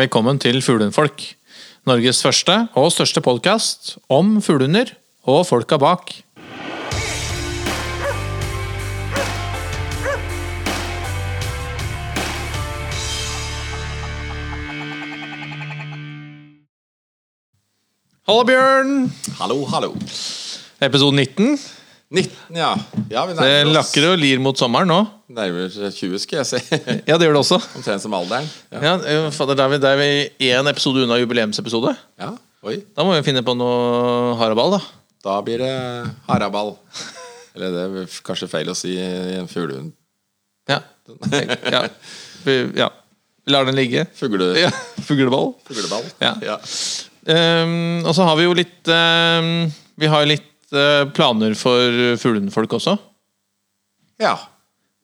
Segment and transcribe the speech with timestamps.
[0.00, 1.20] Velkommen til Fuglehundfolk.
[1.84, 4.94] Norges første og største podkast om fuglehunder
[5.28, 6.14] og folka bak.
[18.24, 19.12] Hallo, Bjørn!
[19.36, 19.92] Hallo, hallo.
[20.80, 21.58] Episode 19.
[22.10, 22.72] 19, ja.
[23.10, 23.72] ja vi Det oss.
[23.76, 24.98] lakker og lir mot sommeren nå.
[25.30, 26.60] Nærmer oss 20, skal jeg si.
[27.08, 27.60] Ja, det gjør det også.
[27.78, 28.48] Omtrent som alderen.
[28.74, 28.80] Ja.
[28.82, 30.10] Ja, eh, fader, Da er vi,
[30.50, 31.94] én episode unna jubileumsepisode.
[32.18, 32.32] ja.
[32.60, 32.74] Oi.
[32.92, 34.80] Da må vi finne på noe haraball, da.
[35.24, 35.70] Da blir det
[36.26, 36.74] haraball.
[37.56, 39.94] Eller det er kanskje feil å si i en fuglehund.
[40.68, 40.82] Ja.
[41.72, 41.86] ja.
[42.44, 42.90] Vi, ja.
[43.48, 44.04] Lar den ligge.
[44.18, 44.68] Fugle, Ja.
[45.06, 45.54] Fugleball.
[45.64, 46.04] Fugleball.
[46.20, 46.34] Ja.
[46.44, 46.58] ja.
[47.30, 49.68] Um, og så har vi jo litt um,
[50.00, 50.46] Vi har jo litt
[51.16, 52.96] planer for fuglehundfolk også.
[54.22, 54.36] Ja.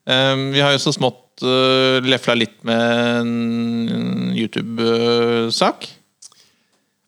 [0.07, 2.81] Vi har jo så smått uh, lefla litt med
[3.21, 5.89] en YouTube-sak.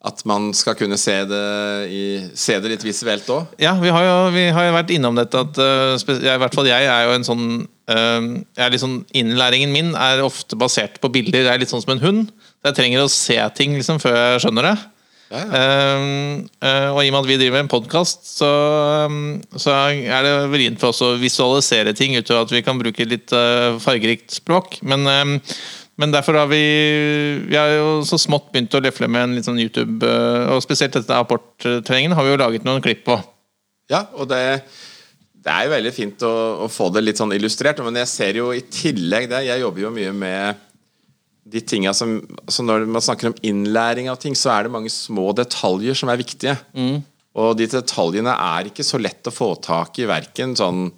[0.08, 1.46] At man skal kunne se det,
[1.90, 2.02] i,
[2.38, 3.54] se det litt visuelt òg.
[3.60, 6.70] Ja, vi har, jo, vi har jo vært innom dette at jeg, I hvert fall
[6.70, 7.48] jeg er jo en sånn
[7.88, 11.46] sånn Innlæringen min er ofte basert på bilder.
[11.46, 12.30] Jeg er litt sånn som en hund.
[12.64, 14.76] Jeg trenger å se ting liksom før jeg skjønner det.
[15.28, 15.62] Ja, ja.
[15.98, 18.48] Um, uh, og i og med at vi driver en podkast, så,
[19.08, 23.04] um, så er det vrient for oss å visualisere ting utover at vi kan bruke
[23.04, 24.78] litt uh, fargerikt språk.
[24.88, 25.34] Men, um,
[26.00, 26.62] men derfor har vi
[27.48, 30.64] Vi har jo så smått begynt å løfle med en litt sånn YouTube, uh, og
[30.64, 33.18] spesielt dette apporttreningen har vi jo laget noen klipp på.
[33.92, 34.62] Ja, og det,
[35.44, 36.32] det er jo veldig fint å,
[36.64, 37.84] å få det litt sånn illustrert.
[37.84, 40.64] Men jeg ser jo i tillegg det Jeg jobber jo mye med
[41.48, 44.90] de tinga som altså Når man snakker om innlæring av ting, så er det mange
[44.92, 46.56] små detaljer som er viktige.
[47.38, 50.88] Og de detaljene er ikke så lett å få tak i, verken sånn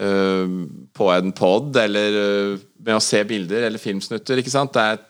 [0.00, 0.52] øh,
[0.96, 4.40] på en pod eller øh, med å se bilder eller filmsnutter.
[4.40, 4.74] ikke sant?
[4.76, 5.00] Det er,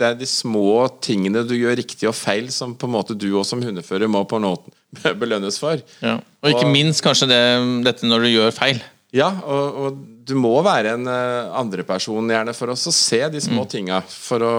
[0.00, 3.28] det er de små tingene du gjør riktig og feil, som på en måte du
[3.36, 5.78] også som hundefører må på en måte belønnes for.
[6.02, 7.42] Og ikke Og- minst kanskje det,
[7.86, 8.82] dette når du gjør feil.
[9.14, 13.42] Ja, og, og du må være en uh, andreperson gjerne for oss å se de
[13.42, 14.00] små tinga.
[14.08, 14.54] For å,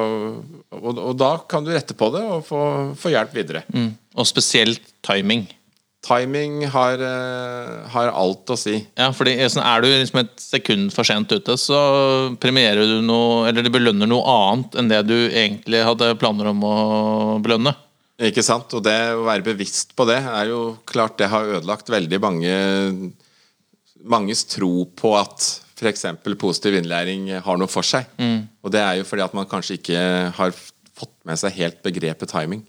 [0.77, 2.61] og, og da kan du rette på det og få,
[2.99, 3.66] få hjelp videre.
[4.16, 5.43] Og spesielt timing.
[6.05, 8.77] Timing har, uh, har alt å si.
[8.95, 11.79] Ja, fordi sånn, Er du liksom et sekund for sent ute, så
[12.39, 16.61] premierer du noe Eller det belønner noe annet enn det du egentlig hadde planer om
[16.63, 16.77] å
[17.43, 17.73] belønne.
[18.29, 18.72] Ikke sant?
[18.77, 22.53] Og det å være bevisst på det er jo klart det har ødelagt veldig mange
[24.05, 25.45] manges tro på at
[25.75, 26.05] f.eks.
[26.39, 28.05] positiv innlæring har noe for seg.
[28.63, 30.01] Og det er jo fordi at man kanskje ikke
[30.38, 30.53] har
[30.95, 32.61] fått med seg helt begrepet timing.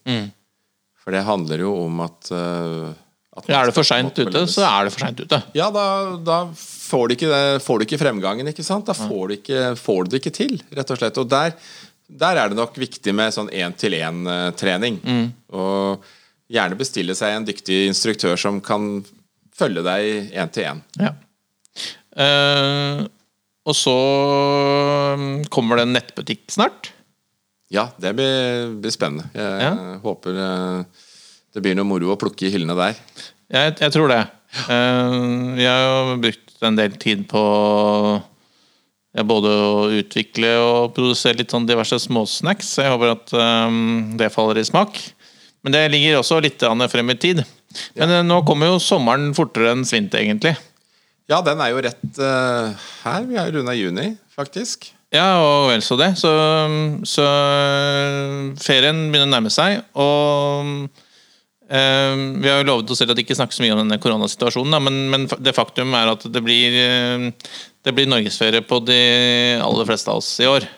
[1.04, 2.88] For det handler jo om at, uh,
[3.36, 5.38] at Ja, er det for seint ute, så er det for seint ute.
[5.54, 8.88] Ja, da, da får, du ikke, det- får du ikke fremgangen, ikke sant?
[8.88, 11.20] Da får du, ikke, får du det ikke til, rett og slett.
[11.22, 11.54] Og der,
[12.10, 14.98] der er det nok viktig med sånn én-til-én-trening.
[15.54, 16.02] Og
[16.50, 19.04] gjerne bestille seg en dyktig instruktør som kan
[19.56, 20.82] følge deg én til én.
[21.00, 21.14] Ja.
[22.16, 23.04] Eh,
[23.66, 23.94] og så
[25.16, 26.92] um, kommer det en nettbutikk snart.
[27.72, 29.26] Ja, det blir, blir spennende.
[29.34, 29.72] Jeg Ja.
[30.04, 31.02] håper eh,
[31.56, 33.00] det blir noe moro å plukke i hyllene der.
[33.50, 34.22] Jeg, jeg tror det.
[34.70, 35.16] Eh,
[35.58, 37.42] vi har brukt en del tid på
[39.16, 42.76] ja, både å utvikle og produsere litt sånn diverse småsnacks.
[42.78, 45.00] Jeg håper at um, det faller i smak.
[45.64, 46.62] Men det ligger også litt
[46.92, 47.42] frem i tid.
[47.98, 48.22] Men ja.
[48.22, 50.54] nå kommer jo sommeren fortere enn svint, egentlig.
[51.26, 53.24] Ja, den er jo rett uh, her.
[53.26, 54.92] Vi er runda juni, faktisk.
[55.14, 56.12] Ja, og vel så det.
[56.20, 56.30] Så,
[57.06, 57.26] så
[58.62, 63.26] ferien begynner å nærme seg, og uh, vi har jo lovet oss selv at vi
[63.26, 66.42] ikke snakker så mye om denne koronasituasjonen, da, men, men det faktum er at det
[66.46, 67.28] blir, eh,
[67.86, 69.00] det blir norgesferie på de
[69.62, 70.68] aller fleste av oss i år.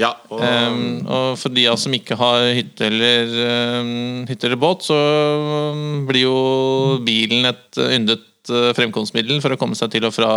[0.00, 3.32] Ja, og Um, og for de av oss som ikke har hytte eller,
[3.76, 4.96] um, hytte eller båt, så
[6.08, 6.36] blir jo
[7.04, 10.30] bilen et yndet uh, fremkomstmiddel for å komme seg til og fra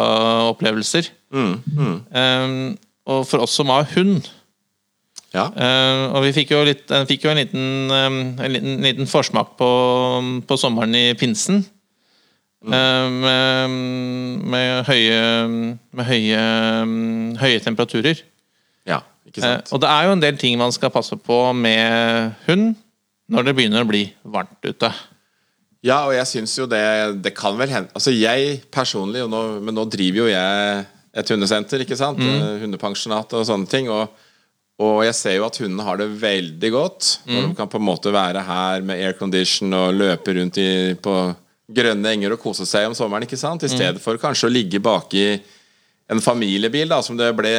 [0.52, 1.10] opplevelser.
[1.34, 2.76] Um,
[3.06, 4.26] og for oss som har hund
[5.36, 5.46] ja.
[5.52, 9.10] uh, Og vi fikk jo, litt, uh, fikk jo en, liten, um, en liten, liten
[9.10, 9.70] forsmak på,
[10.48, 11.64] på sommeren i pinsen.
[12.66, 13.74] Uh, med,
[14.50, 15.20] med, høye,
[15.94, 16.40] med høye,
[16.82, 18.24] um, høye temperaturer.
[18.90, 19.68] ja, ikke sant.
[19.68, 19.76] sant.
[19.76, 22.74] og det er jo en del ting man skal passe på med hund
[23.30, 24.90] når det begynner å bli varmt ute.
[25.86, 26.82] Ja, og jeg syns jo det
[27.22, 30.86] Det kan vel hende Altså jeg personlig, og nå, men nå driver jo jeg
[31.16, 32.20] et hundesenter, ikke sant?
[32.20, 32.66] Mm.
[32.66, 33.86] Hundepensjonat og sånne ting.
[33.88, 34.10] Og,
[34.84, 37.12] og jeg ser jo at hundene har det veldig godt.
[37.24, 40.68] Når de kan på en måte være her med aircondition og løpe rundt i,
[41.00, 41.14] på
[41.72, 43.64] grønne enger og kose seg om sommeren, ikke sant?
[43.64, 45.24] I stedet for kanskje å ligge baki
[46.08, 47.52] en familiebil da som det ble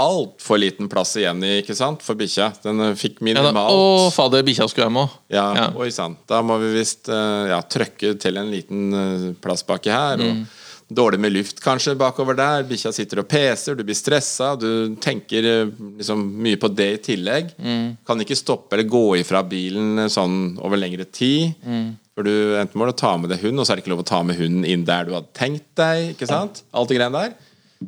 [0.00, 2.46] altfor liten plass igjen i ikke sant, for bikkja.
[2.64, 5.18] Den fikk fikk Ja, minimalt å, fader, bikkja skulle hjem òg.
[5.28, 5.66] ja, Ja.
[5.76, 6.16] oi sann.
[6.26, 10.16] Da må vi visst eh, ja, trøkke til en liten uh, plass baki her.
[10.16, 10.46] Mm.
[10.90, 12.64] Og dårlig med luft kanskje bakover der.
[12.66, 14.54] Bikkja sitter og peser, du blir stressa.
[14.58, 15.66] Du tenker eh,
[16.00, 17.52] liksom mye på det i tillegg.
[17.60, 17.98] Mm.
[18.06, 21.52] Kan ikke stoppe eller gå ifra bilen eh, sånn over lengre tid.
[21.66, 21.92] Mm.
[22.16, 24.02] For du enten må du ta med deg hund, og så er det ikke lov
[24.02, 26.14] å ta med hunden inn der du hadde tenkt deg.
[26.16, 26.64] ikke sant?
[26.72, 27.38] Alt det greiene der.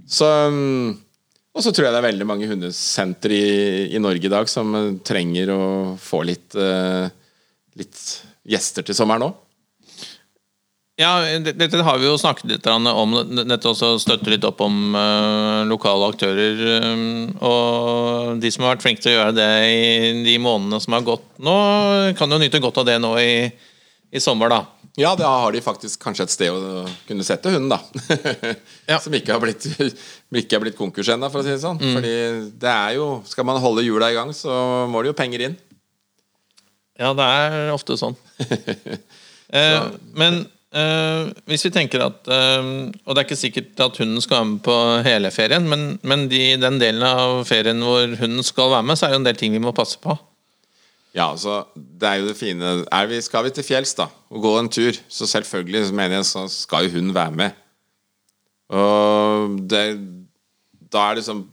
[0.08, 0.92] Så mm,
[1.52, 4.70] og så tror jeg det er veldig mange hundesentre i, i Norge i dag som
[4.78, 5.62] eh, trenger å
[6.00, 7.10] få litt, uh,
[7.76, 7.98] litt
[8.48, 9.34] gjester til sommeren òg.
[11.00, 11.10] Ja,
[11.44, 13.14] det- dette har vi jo snakket litt om.
[13.36, 16.64] Dette også støtter litt opp om uh, lokale aktører.
[16.88, 20.96] Um, og de som har vært flinke til å gjøre det i de månedene som
[20.96, 21.56] har gått nå,
[22.16, 23.34] kan jo nyte godt av det nå i,
[24.12, 24.62] i sommer, da.
[25.00, 27.78] Ja, da har de faktisk kanskje et sted å kunne sette hunden, da.
[28.90, 28.98] Ja.
[29.00, 29.64] Som ikke har blitt,
[30.36, 31.80] ikke blitt konkurs ennå, for å si det sånn.
[31.80, 32.16] Fordi
[32.60, 34.52] det er jo Skal man holde hjula i gang, så
[34.90, 35.54] må det jo penger inn.
[37.00, 38.18] Ja, det er ofte sånn.
[39.56, 39.86] eh,
[40.18, 40.42] men
[40.76, 42.60] eh, hvis vi tenker at eh,
[43.06, 44.76] Og det er ikke sikkert at hunden skal være med på
[45.08, 49.08] hele ferien, men, men de, den delen av ferien hvor hunden skal være med, så
[49.08, 50.18] er det jo en del ting vi må passe på.
[51.12, 54.44] Ja, så det er jo det fine er vi, Skal vi til fjells da og
[54.47, 57.59] gå en tur, så selvfølgelig så mener jeg så skal jo hun være med.
[58.73, 59.82] Og det,
[60.93, 61.44] da er det liksom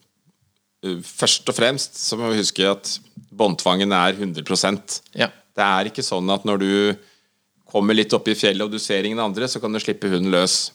[1.04, 2.94] Først og fremst så må vi huske at
[3.36, 5.28] båndtvangen er 100% Ja.
[5.28, 6.70] Det er ikke sånn at når du
[7.68, 10.32] kommer litt opp i fjellet og du ser ingen andre, så kan du slippe hunden
[10.32, 10.70] løs.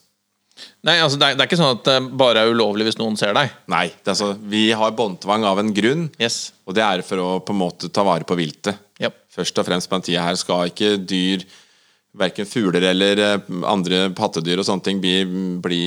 [0.87, 3.17] Nei, altså det er, det er ikke sånn at det bare er ulovlig hvis noen
[3.19, 3.51] ser deg.
[3.73, 6.53] Nei, det er altså, vi har båndtvang av en grunn, Yes.
[6.69, 8.79] og det er for å på en måte ta vare på viltet.
[9.03, 9.17] Yep.
[9.35, 11.43] Først og fremst på den tida her skal ikke dyr
[12.15, 15.17] Verken fugler eller eh, andre pattedyr og sånne ting bli,
[15.59, 15.81] bli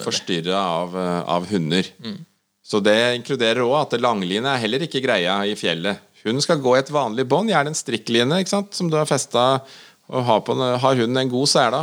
[0.00, 1.90] Forstyrret av, eh, av hunder.
[2.64, 6.00] Så det inkluderer òg at langline er heller ikke greia i fjellet.
[6.24, 8.72] Hunden skal gå i et vanlig bånd, gjerne en strikkline ikke sant?
[8.74, 9.44] som du har festa
[10.08, 11.82] og har, på, har hunden en god sela.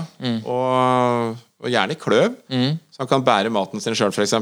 [0.49, 2.35] Og, og gjerne i kløv,
[2.91, 4.33] så han kan bære maten sin sjøl, f.eks.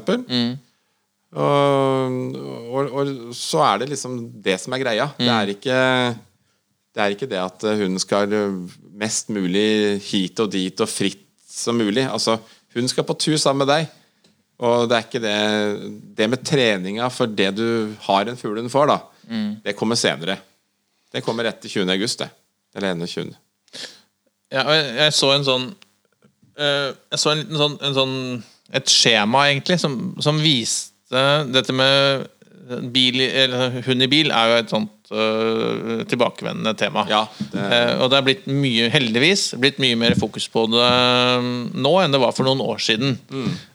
[1.31, 2.35] Og,
[2.75, 5.05] og, og så er det liksom det som er greia.
[5.17, 5.77] Det er ikke
[6.91, 8.33] det er ikke det at hun skal
[8.99, 12.03] mest mulig hit og dit og fritt som mulig.
[12.03, 12.35] Altså,
[12.75, 13.87] hun skal på tur sammen med deg.
[14.61, 15.37] Og det er ikke det
[16.17, 18.97] Det med treninga for det du har en fugl får, da,
[19.63, 20.35] det kommer senere.
[21.11, 21.87] Det kommer etter 20.
[21.91, 22.29] august, det.
[22.75, 23.31] Eller 21.
[24.51, 25.65] Ja, jeg, jeg så en sånn
[26.57, 28.15] Jeg så en, sånn, en sånn
[28.73, 31.21] Et skjema, egentlig, som, som viste
[31.51, 32.27] dette med
[32.93, 33.17] bil,
[33.83, 37.03] hund i bil er jo et sånt uh, tilbakevendende tema.
[37.09, 40.79] Ja, det- Uh, og det er blitt mye, heldigvis, blitt mye mer fokus på det
[40.85, 41.49] eh,
[41.83, 43.17] nå enn det var for noen år siden.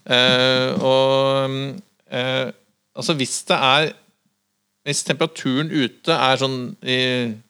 [0.07, 1.77] Eh, og
[2.09, 2.49] eh,
[2.97, 3.93] altså hvis det er
[4.87, 6.97] Hvis temperaturen ute er sånn i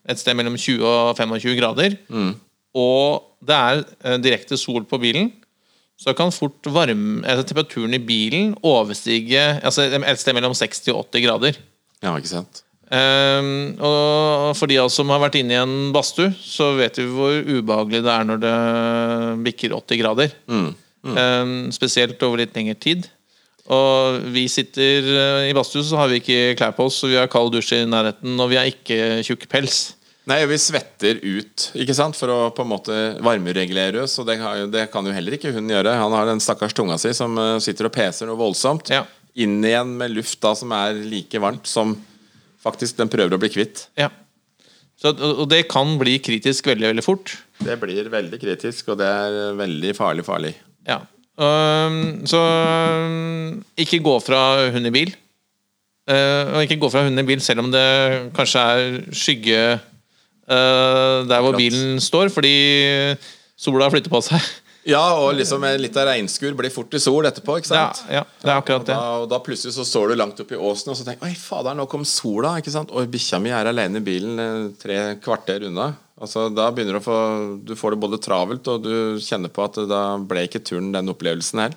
[0.08, 1.96] et sted mellom 20 og 25 grader,
[2.76, 5.32] og det er eh, direkte sol på bilen,
[5.96, 11.06] så kan fort varme, altså temperaturen i bilen overstige altså et sted mellom 60 og
[11.08, 11.60] 80 grader.
[12.04, 12.60] Ja, ikke sant?
[12.86, 17.00] Um, og for de av oss som har vært inne i en badstue, så vet
[17.00, 18.56] vi hvor ubehagelig det er når det
[19.48, 20.36] bikker 80 grader.
[21.06, 23.08] Ehm, spesielt over litt lengre tid.
[23.72, 27.18] Og vi sitter eh, i badstue, så har vi ikke klær på oss, og vi
[27.18, 29.96] har kald dusj i nærheten, og vi har ikke tjukk pels.
[30.26, 32.16] Nei, vi svetter ut ikke sant?
[32.18, 34.16] for å på en måte varmeregulere oss.
[34.18, 35.94] Og det, har det kan jo heller ikke hun gjøre.
[36.00, 38.90] Han har den stakkars tunga si som eh, sitter og peser noe voldsomt.
[38.90, 39.04] Ja.
[39.38, 41.94] Inn igjen med luft da som er like varmt som
[42.66, 43.86] faktisk den prøver å bli kvitt.
[43.98, 44.10] Ja.
[44.98, 47.36] Så, og det kan bli kritisk veldig, veldig fort.
[47.62, 50.56] Det blir veldig kritisk, og det er veldig farlig farlig.
[50.88, 51.02] Ja.
[51.36, 55.12] Um, så um, ikke gå fra hund i bil.
[56.08, 57.86] Uh, og ikke gå fra hund i bil selv om det
[58.34, 59.60] kanskje er skygge
[60.46, 62.54] der hvor bilen står, fordi
[63.58, 64.40] sola flytter på seg.
[64.86, 68.04] Ja, og liksom en litt av regnskur blir fort til sol etterpå, ikke Ja, sant?
[68.12, 68.94] ja, det er akkurat og det.
[68.94, 71.32] da, og da plutselig så står du langt oppi i åsen og så tenker Oi,
[71.34, 72.52] fader, nå kom sola.
[72.60, 72.92] ikke sant?
[72.94, 75.88] Oi, bikkja mi er alene i bilen eh, tre kvarter unna.
[76.22, 77.16] Altså, Da begynner du å få
[77.66, 81.10] Du får det både travelt, og du kjenner på at da ble ikke turen den
[81.10, 81.74] opplevelsen her.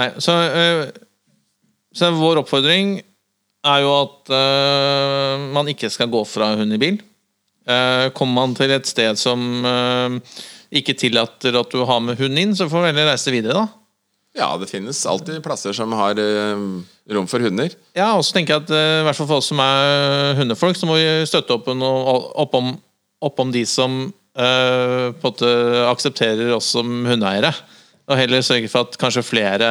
[0.00, 0.88] Nei, så, eh,
[1.92, 2.96] så vår oppfordring
[3.66, 6.96] er jo at eh, man ikke skal gå fra hund i bil.
[7.66, 10.36] Eh, kommer man til et sted som eh,
[10.78, 13.82] ikke tillater at du har med hund inn, så får du heller reise videre, da.
[14.36, 16.66] Ja, det finnes alltid plasser som har eh,
[17.16, 17.72] rom for hunder.
[17.96, 20.88] Ja, og så tenker jeg at i hvert fall for oss som er hundefolk, så
[20.88, 22.72] må vi støtte opp, om,
[23.26, 24.06] opp om de som
[24.36, 25.48] på en måte
[25.88, 27.54] aksepterer oss som hundeeiere.
[28.04, 29.70] Og heller sørge for at kanskje flere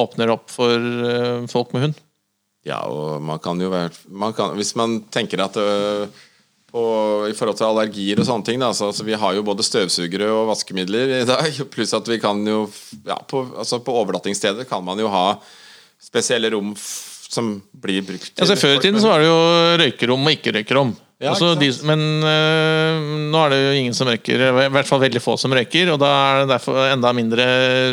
[0.00, 0.86] åpner opp for
[1.52, 2.00] folk med hund.
[2.66, 6.08] Ja, og man kan jo være man kan, Hvis man tenker at øh,
[6.72, 6.82] på,
[7.28, 10.30] i forhold til allergier og sånne ting, da, så, så vi har jo både støvsugere
[10.32, 11.60] og vaskemidler i dag.
[11.74, 12.64] Pluss at vi kan jo
[13.06, 15.24] ja, på, altså på overnattingssteder kan man jo ha
[16.00, 16.72] spesielle rom
[17.30, 19.38] som blir brukt Altså, før i tiden så var det jo
[19.78, 20.90] røykerom og ikke-røykerom.
[21.20, 24.88] Ja, Altså, ikke de, men øh, nå er det jo ingen som røyker, i hvert
[24.88, 25.92] fall veldig få som røyker.
[25.92, 27.46] Og da er det derfor enda mindre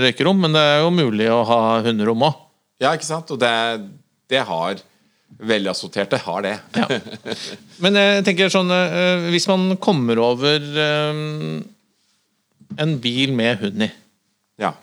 [0.05, 2.39] røykerom, men det er jo mulig å ha hunderom òg.
[2.81, 3.33] Ja, ikke sant?
[3.33, 3.51] Og det,
[4.31, 4.81] det har
[5.37, 6.53] Velassorterte har det.
[6.77, 6.87] Ja.
[7.83, 11.19] Men jeg tenker sånn øh, Hvis man kommer over øh,
[12.77, 13.89] en bil med hund i,
[14.61, 14.73] ja.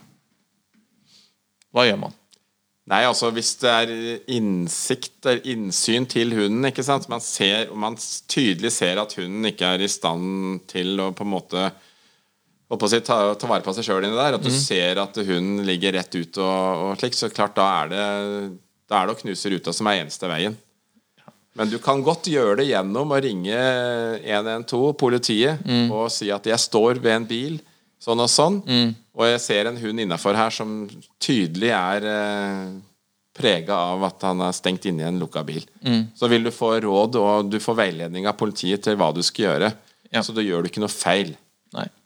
[1.75, 2.15] hva gjør man?
[2.91, 3.91] Nei, altså hvis det er
[4.37, 7.09] innsikt eller innsyn til hunden, ikke sant?
[7.09, 7.97] Man, ser, man
[8.29, 11.65] tydelig ser at hunden ikke er i stand til å på en måte
[12.75, 15.65] å si, ta, ta vare på seg sjøl inni der, at du ser at hunden
[15.65, 18.05] ligger rett ut og, og slik, så klart da er det
[18.89, 20.57] da er det å knuse ruta som er eneste veien.
[21.55, 23.59] Men du kan godt gjøre det gjennom å ringe
[24.27, 25.61] 112, politiet,
[25.95, 27.61] og si at jeg står ved en bil,
[28.03, 28.59] sånn og sånn,
[29.15, 30.83] og jeg ser en hund innafor her som
[31.23, 32.75] tydelig er eh,
[33.35, 35.63] prega av at han er stengt inne i en lukka bil.
[36.19, 39.47] Så vil du få råd, og du får veiledning av politiet til hva du skal
[39.49, 39.71] gjøre.
[40.11, 40.23] Ja.
[40.23, 41.33] Så da gjør du ikke noe feil.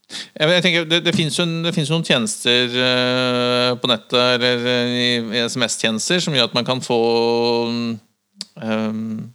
[0.08, 4.92] Jeg, tenker, det, det finnes jo det finnes noen tjenester uh, på nettet eller eh,
[4.96, 6.96] i, i SMS-tjenester som gjør at man kan få
[8.56, 8.94] eh,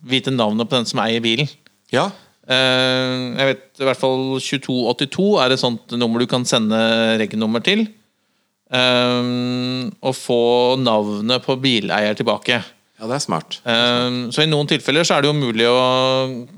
[0.09, 1.49] vite navnet på den som eier bilen.
[1.93, 2.09] Ja,
[2.43, 6.75] Uh, jeg vet i hvert fall 2282 er et sånt nummer du kan sende
[7.21, 7.85] regnummer til.
[8.73, 9.23] eh,
[10.01, 12.59] og få navnet på bileier tilbake.
[13.03, 13.57] Ja det er smart.
[13.67, 15.79] Eh, Så i noen tilfeller så er det jo mulig å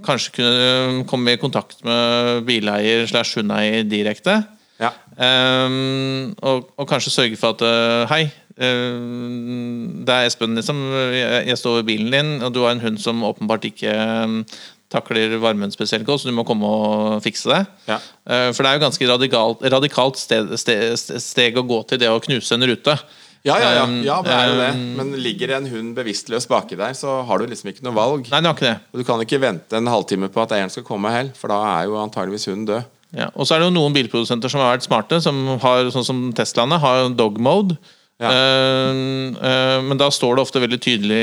[0.05, 4.43] kanskje kunne komme i kontakt med bileier slash hundeeier direkte.
[4.77, 4.91] Ja.
[5.17, 5.77] Eh,
[6.45, 8.23] og, og kanskje sørge for at eh, Hei,
[8.55, 10.77] det er Espen, liksom.
[11.11, 13.91] Jeg, står ved bilen din, og du har en hund som åpenbart ikke
[14.93, 17.59] takler varmen spesielt godt, så du må komme og fikse det.
[17.89, 17.97] Ja.
[18.55, 22.21] For det er jo ganske radikalt, radikalt sted, sted, steg å gå til det å
[22.23, 22.95] knuse en rute.
[23.45, 23.83] Ja, ja, ja.
[23.85, 24.69] Um, ja det er jo det.
[24.73, 28.29] um, Men ligger en hund bevisstløs baki der, så har du liksom ikke noe valg.
[28.31, 28.77] Nei, det har ikke det.
[28.91, 31.59] Og du kan ikke vente en halvtime på at eieren skal komme heller, for da
[31.75, 32.91] er jo antageligvis hunden død.
[33.15, 36.07] Ja, og så er det jo noen bilprodusenter som har vært smarte, som har, sånn
[36.07, 37.77] som Teslaene, har dog mode.
[38.15, 38.29] Ja.
[38.31, 41.17] Uh, uh, men da står det ofte veldig tydelig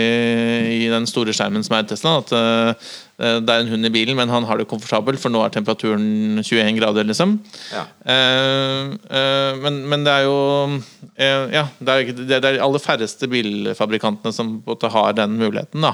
[0.77, 4.19] i den store skjermen som er Tesla, at uh, det er en hund i bilen,
[4.19, 7.37] men han har det komfortabelt, for nå er temperaturen 21 grader, liksom.
[7.71, 7.85] Ja.
[9.63, 10.39] Men, men det er jo
[11.15, 15.93] Ja, det er, det er de aller færreste bilfabrikantene som har den muligheten, da.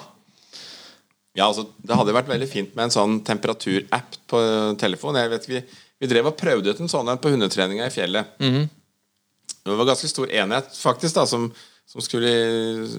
[1.37, 4.41] Ja, altså, Det hadde vært veldig fint med en sånn temperaturapp på
[4.81, 5.21] telefon.
[5.21, 5.63] Jeg vet, vi,
[6.01, 8.39] vi drev og prøvde ut en sånn på hundetreninga i fjellet.
[9.73, 11.49] Det var ganske stor enhet faktisk da, som,
[11.89, 12.31] som, skulle,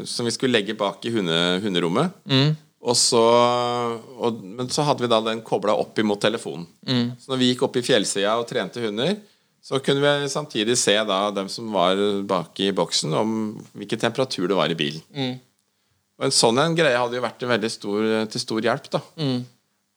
[0.09, 2.15] som vi skulle legge bak i hunde, hunderommet.
[2.79, 3.19] Og så,
[4.23, 6.67] og, men så hadde vi da den kobla opp imot telefonen.
[7.19, 9.17] Så når vi gikk opp i fjellsida og trente hunder,
[9.59, 13.33] så kunne vi samtidig se da dem som var bak i boksen, om
[13.75, 15.03] hvilken temperatur det var i bilen.
[16.19, 18.87] Og en sånn en greie hadde jo vært en veldig stor, til stor hjelp.
[18.95, 19.01] da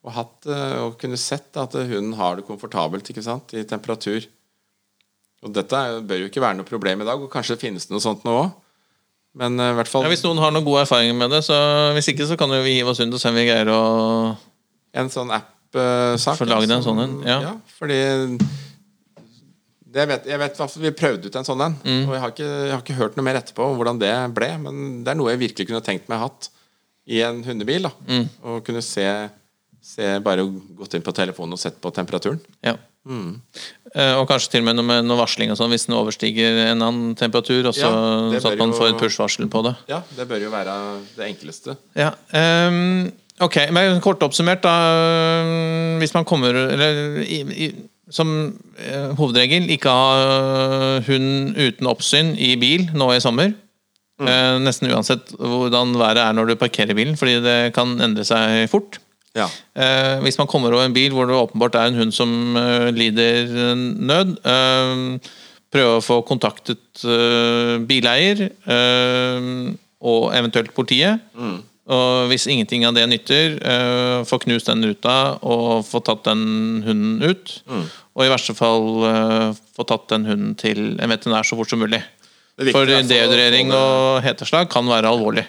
[0.02, 4.26] og, hatt, eh, og kunne sett at hunden har det komfortabelt ikke sant, i temperatur.
[5.42, 8.04] Og dette bør jo ikke være noe problem i dag, og kanskje finnes det noe
[8.04, 8.52] sånt nå òg.
[9.34, 11.56] Men eh, i hvert fall Ja, hvis noen har noen gode erfaringer med det, så
[11.96, 13.80] hvis ikke så kan jo vi hive oss rundt og se om vi greier å
[14.92, 16.36] en sånn app-sak.
[16.36, 17.54] Få lagd en sånn en, ja.
[17.78, 17.96] fordi
[19.92, 22.04] det vet, jeg vet Vi prøvde ut en sånn en, Mm.
[22.08, 24.48] og jeg har, ikke, jeg har ikke hørt noe mer etterpå om hvordan det ble.
[24.58, 26.48] Men det er noe jeg virkelig kunne tenkt meg hatt
[27.08, 27.82] i en hundebil.
[27.88, 28.28] da Mm.
[28.44, 29.04] Og kunne se,
[29.82, 30.46] se Bare
[30.78, 32.40] gått inn på telefonen og sett på temperaturen.
[32.62, 32.76] Ja.
[33.02, 36.60] Eh, og kanskje til og med noe med noe varsling og sånn hvis den overstiger
[36.68, 39.74] en annen temperatur, Også, Ja, så at man får et push-varsel på det.
[39.90, 40.76] Ja, det bør jo være
[41.16, 41.76] det enkleste.
[41.98, 42.12] Ja,
[42.68, 43.10] um,
[43.42, 44.76] ok, men kort oppsummert da
[45.98, 47.72] Hvis man kommer eller, i, i,
[48.10, 53.52] Som uh, hovedregel ikke ha hund uten oppsyn i bil nå i sommer.
[54.22, 58.68] Eh, nesten uansett hvordan været er når du parkerer bilen, fordi det kan endre seg
[58.70, 59.00] fort.
[59.38, 59.46] Ja.
[59.72, 62.90] Eh, hvis man kommer over en bil hvor det åpenbart er en hund som eh,
[62.92, 65.30] lider eh, nød, eh,
[65.72, 69.46] prøve å få kontaktet eh, bileier eh,
[70.02, 71.22] og eventuelt politiet.
[71.92, 76.82] Og hvis ingenting av det nytter, eh, få knust den ruta og få tatt den
[76.86, 77.54] hunden ut.
[78.12, 78.84] Og i verste fall
[79.72, 82.02] få tatt den hunden til en veterinær så fort som mulig.
[82.60, 85.46] For i hvert fall å få dehydrering og heteslag kan være alvorlig.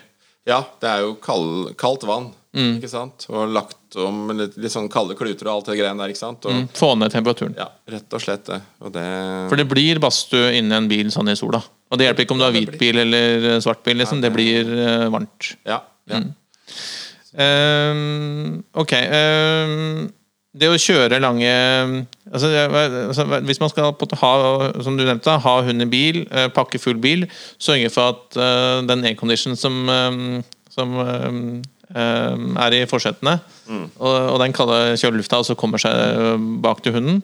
[0.48, 2.32] Ja, det er jo kald, kaldt vann.
[2.53, 3.25] Ikke sant?
[3.33, 6.13] Og lagt om litt, litt sånn kalde kluter og alt det greiene der.
[6.13, 6.45] ikke sant?
[6.45, 7.55] Og, Få ned temperaturen.
[7.57, 8.60] Ja, rett og slett det.
[8.83, 9.05] Og det
[9.50, 11.63] For det blir badstue inni en bil sånn i sola.
[11.89, 13.98] Og det hjelper ikke om du har hvit bil eller svart bil.
[14.01, 15.53] liksom, Det blir uh, varmt.
[15.65, 15.81] Ja.
[16.10, 16.22] ja.
[17.33, 18.93] Ehm, ok.
[19.10, 20.12] Um,
[20.53, 21.50] det å kjøre lange
[22.29, 24.33] altså, altså, Hvis man skal ha
[24.86, 27.25] som du nevnte, ha hund i bil, eh, pakke full bil,
[27.57, 30.93] sørge for at uh, den aircondition som, um, som
[31.92, 33.36] er i forsetene,
[34.00, 37.22] og, og den kalde kjølelufta også kommer seg eh, bak til hunden,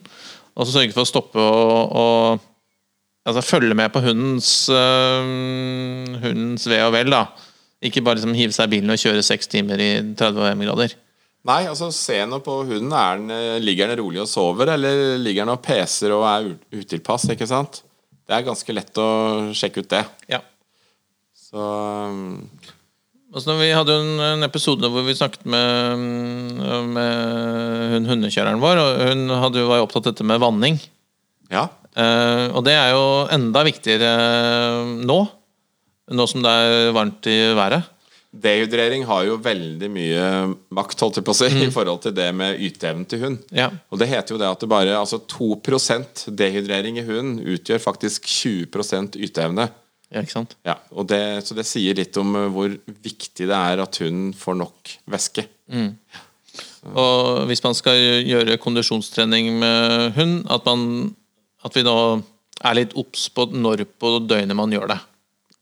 [0.54, 6.68] og så sørge for å stoppe og, og altså, følge med på hundens, ehm, hundens
[6.68, 7.14] ve og vel.
[7.14, 7.24] da
[7.80, 10.96] ikke bare liksom hive seg i bilen og kjøre seks timer i 30 grader.
[11.48, 12.92] Nei, altså se nå på hunden.
[12.92, 16.50] Er den, eh, ligger den rolig og sover, eller ligger den og peser og er
[16.76, 17.30] utilpass?
[17.32, 17.82] ikke sant?
[18.28, 19.08] Det er ganske lett å
[19.56, 20.04] sjekke ut det.
[20.28, 20.42] Ja.
[21.32, 21.64] Så
[23.30, 28.80] Altså, vi hadde jo en, episode hvor vi snakket med, mm, med hun hundekjøreren vår,
[28.82, 30.80] og hun hadde, var jo opptatt av dette med vanning.
[31.52, 31.68] ja.
[31.98, 34.10] Eh, og det er jo enda viktigere
[35.02, 35.16] nå,
[36.14, 37.88] nå som det er varmt i været.
[38.30, 40.26] Dehydrering har jo veldig mye
[40.78, 43.40] makt holdt jeg på å si, i forhold til det med yteevnen til hund.
[43.50, 43.72] Ja.
[43.90, 48.30] Og det heter jo det at det bare altså 2% dehydrering i hund utgjør faktisk
[48.30, 49.66] 20% yteevne.
[50.10, 50.56] Ja, ikke sant?
[50.66, 52.74] Ja, og det, så det sier litt om eh, hvor
[53.04, 55.46] viktig det er at hunden får nok væske.
[56.90, 61.14] Og hvis man skal gjøre kondisjonstrening med hund, at, man,
[61.62, 61.96] at vi da
[62.66, 65.00] er litt obs på når på døgnet man gjør det.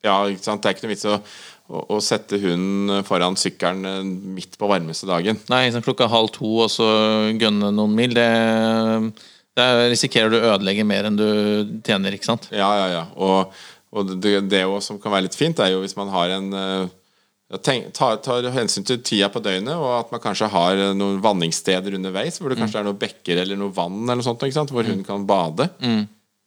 [0.07, 0.63] Ja, ikke sant?
[0.63, 1.17] Det er ikke noe vits å,
[1.69, 5.41] å, å sette hunden foran sykkelen eh, midt på varmeste dagen.
[5.51, 6.89] Nei, liksom klokka halv to og så
[7.35, 8.29] gønne noen mil, det,
[9.59, 11.29] det risikerer du å ødelegge mer enn du
[11.87, 12.49] tjener, ikke sant?
[12.55, 13.05] Ja, ja, ja.
[13.19, 13.59] Og,
[13.95, 16.91] og det, det som kan være litt fint, er jo hvis man har en eh,
[17.65, 21.23] tenk, tar, tar hensyn til tida på døgnet, og at man kanskje har eh, noen
[21.25, 24.89] vanningssteder underveis, hvor det kanskje er noen bekker eller noe vann eller noe sånt, hvor
[24.89, 25.71] hun kan bade.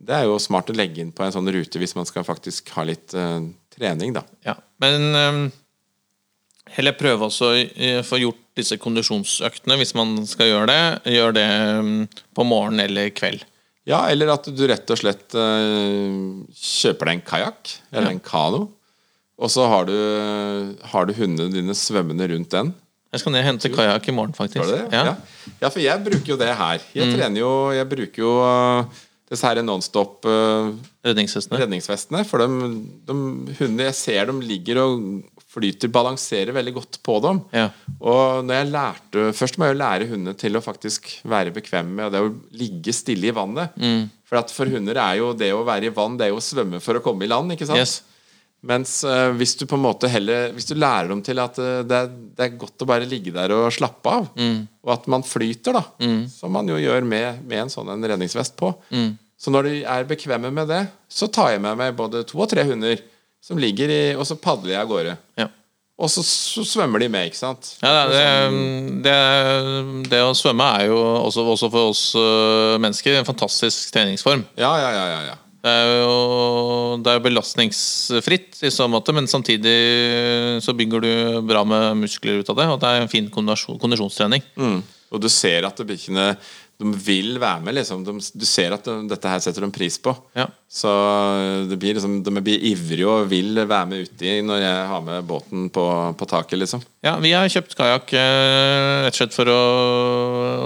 [0.02, 2.72] Det er jo smart å legge inn på en sånn rute hvis man skal faktisk
[2.74, 3.42] ha litt uh,
[3.74, 4.24] trening, da.
[4.46, 4.56] Ja.
[4.82, 5.44] Men um,
[6.74, 11.14] heller prøve også å få gjort disse kondisjonsøktene, hvis man skal gjøre det.
[11.14, 11.46] Gjør det
[11.78, 11.94] um,
[12.34, 13.46] på morgen eller kveld.
[13.90, 18.68] Ja, eller at du rett og slett uh, kjøper deg en kajakk eller en kano,
[19.42, 19.96] og så har du,
[20.92, 22.76] har du hundene dine svømmende rundt den.
[23.12, 24.70] Jeg skal ned og hente kajakk i morgen, faktisk.
[24.94, 25.02] Ja.
[25.10, 25.16] Ja.
[25.60, 26.84] ja, for jeg bruker jo det her.
[26.96, 30.72] Jeg trener jo Jeg bruker jo uh, disse her nonstop uh,
[31.04, 31.60] redningsvestene.
[31.60, 32.22] redningsvestene.
[32.30, 32.70] For de,
[33.10, 33.18] de
[33.60, 35.10] hundene jeg ser dem ligger og
[35.52, 37.42] flyter, balanserer veldig godt på dem.
[37.56, 37.68] Ja.
[38.00, 41.98] Og når jeg lærte Først må jeg jo lære hundene til å faktisk være bekvemme
[41.98, 43.76] med det å ligge stille i vannet.
[43.76, 44.08] Mm.
[44.28, 46.46] For at for hunder er jo det å være i vann, det er jo å
[46.46, 47.52] svømme for å komme i land.
[47.56, 47.82] ikke sant?
[47.82, 48.00] Yes.
[48.62, 51.80] Mens uh, hvis du på en måte heller Hvis du lærer dem til at uh,
[51.82, 54.28] det, er, det er godt å bare ligge der og slappe av,
[54.86, 55.82] og at man flyter, da,
[56.30, 58.72] som man jo gjør med, med en sånn en redningsvest på
[59.42, 62.50] Så når de er bekvemme med det, så tar jeg med meg både to og
[62.52, 63.02] tre hunder
[63.42, 65.18] som ligger i Og så padler jeg av gårde.
[65.40, 65.50] Ja.
[66.02, 67.76] Og så, så svømmer de med, ikke sant?
[67.84, 68.24] Ja, det,
[69.06, 69.18] det,
[70.10, 74.42] det å svømme er jo også, også for oss øh, mennesker en fantastisk treningsform.
[74.58, 75.38] Ja, ja, ja, ja, ja.
[75.62, 79.76] Det er jo det er belastningsfritt i så måte, men samtidig
[80.66, 81.12] så bygger du
[81.46, 82.66] bra med muskler ut av det.
[82.74, 84.42] Og det er en fin kondisjonstrening.
[84.58, 84.80] Mm.
[85.12, 86.32] Og du ser at bikkjene
[86.82, 87.76] de vil være med.
[87.78, 90.14] liksom de, Du ser at de, dette her setter de pris på.
[90.38, 90.48] Ja.
[90.72, 90.88] Så
[91.68, 95.26] det blir liksom, de blir ivrige og vil være med uti når jeg har med
[95.28, 95.84] båten på,
[96.16, 96.60] på taket.
[96.62, 99.60] liksom Ja, vi har kjøpt kajakk eh, rett og slett for å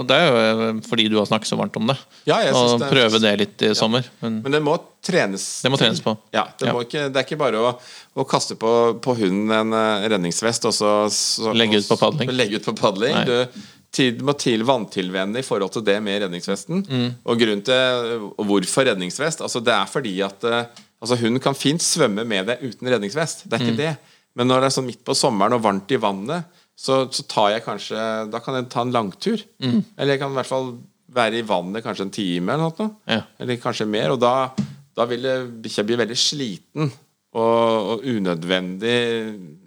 [0.06, 1.96] Det er jo eh, fordi du har snakket så varmt om det.
[2.28, 4.06] Ja, jeg synes og det prøve det litt i sommer.
[4.22, 4.76] Men Men det må
[5.06, 5.44] trenes.
[5.62, 6.16] det må trenes på.
[6.34, 6.74] Ja, det, Ja.
[6.86, 7.74] Ikke, det er ikke bare å,
[8.18, 8.70] å kaste på,
[9.02, 12.30] på hunden en eh, redningsvest og så, så Legge ut på padling.
[12.34, 13.14] Legge ut på padling.
[13.14, 13.26] Nei.
[13.26, 16.82] Du, til, du må til vanntilvenne i forhold til det med redningsvesten.
[16.88, 17.06] Mm.
[17.24, 20.64] Og grunnen til hvorfor redningsvest altså Det er fordi at eh,
[21.00, 23.46] altså hun kan fint svømme med deg uten redningsvest.
[23.48, 23.68] Det er Mm.
[23.68, 23.96] ikke det.
[24.36, 26.44] Men når det er sånn midt på sommeren og varmt i vannet,
[26.76, 29.40] så, så tar jeg kanskje Da kan jeg ta en langtur.
[29.64, 29.80] Mm.
[29.96, 30.74] Eller jeg kan i hvert fall
[31.16, 32.90] være i vannet kanskje en time eller noe.
[33.08, 33.22] Ja.
[33.40, 34.10] Eller kanskje mer.
[34.12, 34.50] Og da,
[34.96, 36.90] da vil det- bikkja bli veldig sliten.
[37.36, 38.96] Og, og unødvendig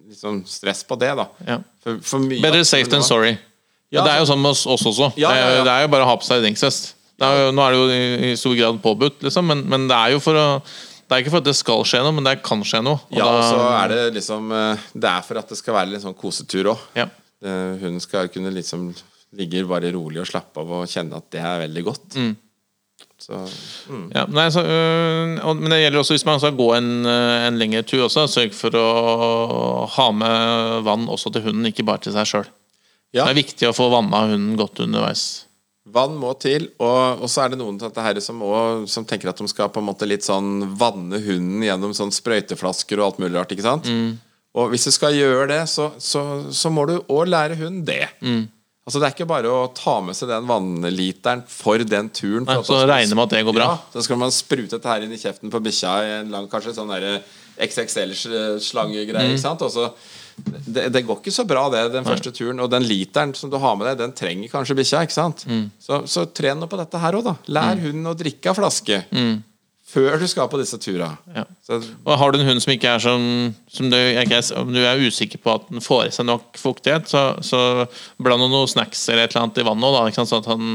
[0.10, 1.25] liksom, stress på det, da.
[1.47, 1.58] Ja.
[1.84, 3.36] For, for Better safe than sorry.
[3.89, 5.12] Ja, det er jo sånn med oss, også.
[5.17, 5.63] Ja, ja, ja.
[5.65, 6.91] Det, er, jo bare å ha på seg redningsvest.
[7.19, 7.30] Nå
[7.63, 7.88] er det jo
[8.30, 10.45] i, stor grad påbudt, liksom, men, men det er jo for å
[11.10, 13.02] Det er ikke for at det skal skje noe, men det kan skje noe.
[13.10, 15.89] og Ja, og så er det liksom eh, Det er for at det skal være
[15.95, 16.86] litt sånn kosetur òg.
[16.99, 17.10] ja.
[17.39, 18.89] Hun skal kunne liksom
[19.39, 22.17] ligge bare rolig og slappe av og kjenne at det er veldig godt.
[22.19, 22.34] Mm.
[23.19, 23.36] Så
[23.89, 24.06] mm.
[24.15, 27.60] Ja, nei, så, øh, men det gjelder også hvis man skal gå en, øh, en
[27.60, 28.25] lengre tur også.
[28.32, 28.88] Sørg for å
[29.95, 32.49] ha med vann også til hunden, ikke bare til seg sjøl.
[33.15, 33.26] Ja.
[33.26, 35.45] Det er viktig å få vanna hunden godt underveis.
[35.89, 37.80] Vann må til, og, og så er det noen
[38.22, 41.95] som, også, som tenker at de skal på en måte litt sånn vanne hunden gjennom
[41.98, 43.56] sånn sprøyteflasker og alt mulig rart.
[43.56, 43.89] ikke sant?
[44.60, 46.22] Og hvis du skal gjøre det, så, så,
[46.54, 48.06] så må du òg lære hunden det.
[48.89, 52.45] Altså Det er ikke bare å ta med seg den vannliteren for den turen.
[52.45, 53.67] for Nei, så regner med at det går bra.
[53.74, 56.50] Ja, så skal man sprute dette her inn i kjeften på bikkja i en lang
[56.50, 56.93] kanskje sånn
[57.60, 59.34] XXL-slangegreie.
[59.34, 59.62] ikke sant?
[59.65, 59.89] Og så
[60.65, 62.60] det, det går ikke så bra, det, den første turen.
[62.63, 65.04] Og den literen som du har med deg, den trenger kanskje bikkja.
[65.06, 65.45] ikke sant?
[65.82, 67.36] Så, så tren nå på dette her òg, da.
[67.60, 69.04] Lær hunden å drikke av flaske.
[69.89, 71.15] Før du skal på disse turene.
[71.34, 71.45] Ja.
[72.06, 74.84] Og har du en hund som ikke er sånn som du, ikke er, Om du
[74.86, 77.88] er usikker på at den får i seg nok fuktighet, så, så
[78.21, 80.19] bland noe snacks eller et eller annet i vannet òg?
[80.19, 80.67] Sånn at han,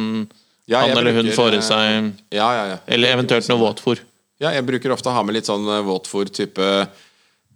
[0.66, 2.81] Ja, han eller hun får i eh, seg ja, ja, ja.
[2.90, 4.03] Eller eventuelt noe våtfôr.
[4.42, 7.04] Ja, jeg bruker ofte å ha med litt sånn eh, våtfôr-type eh,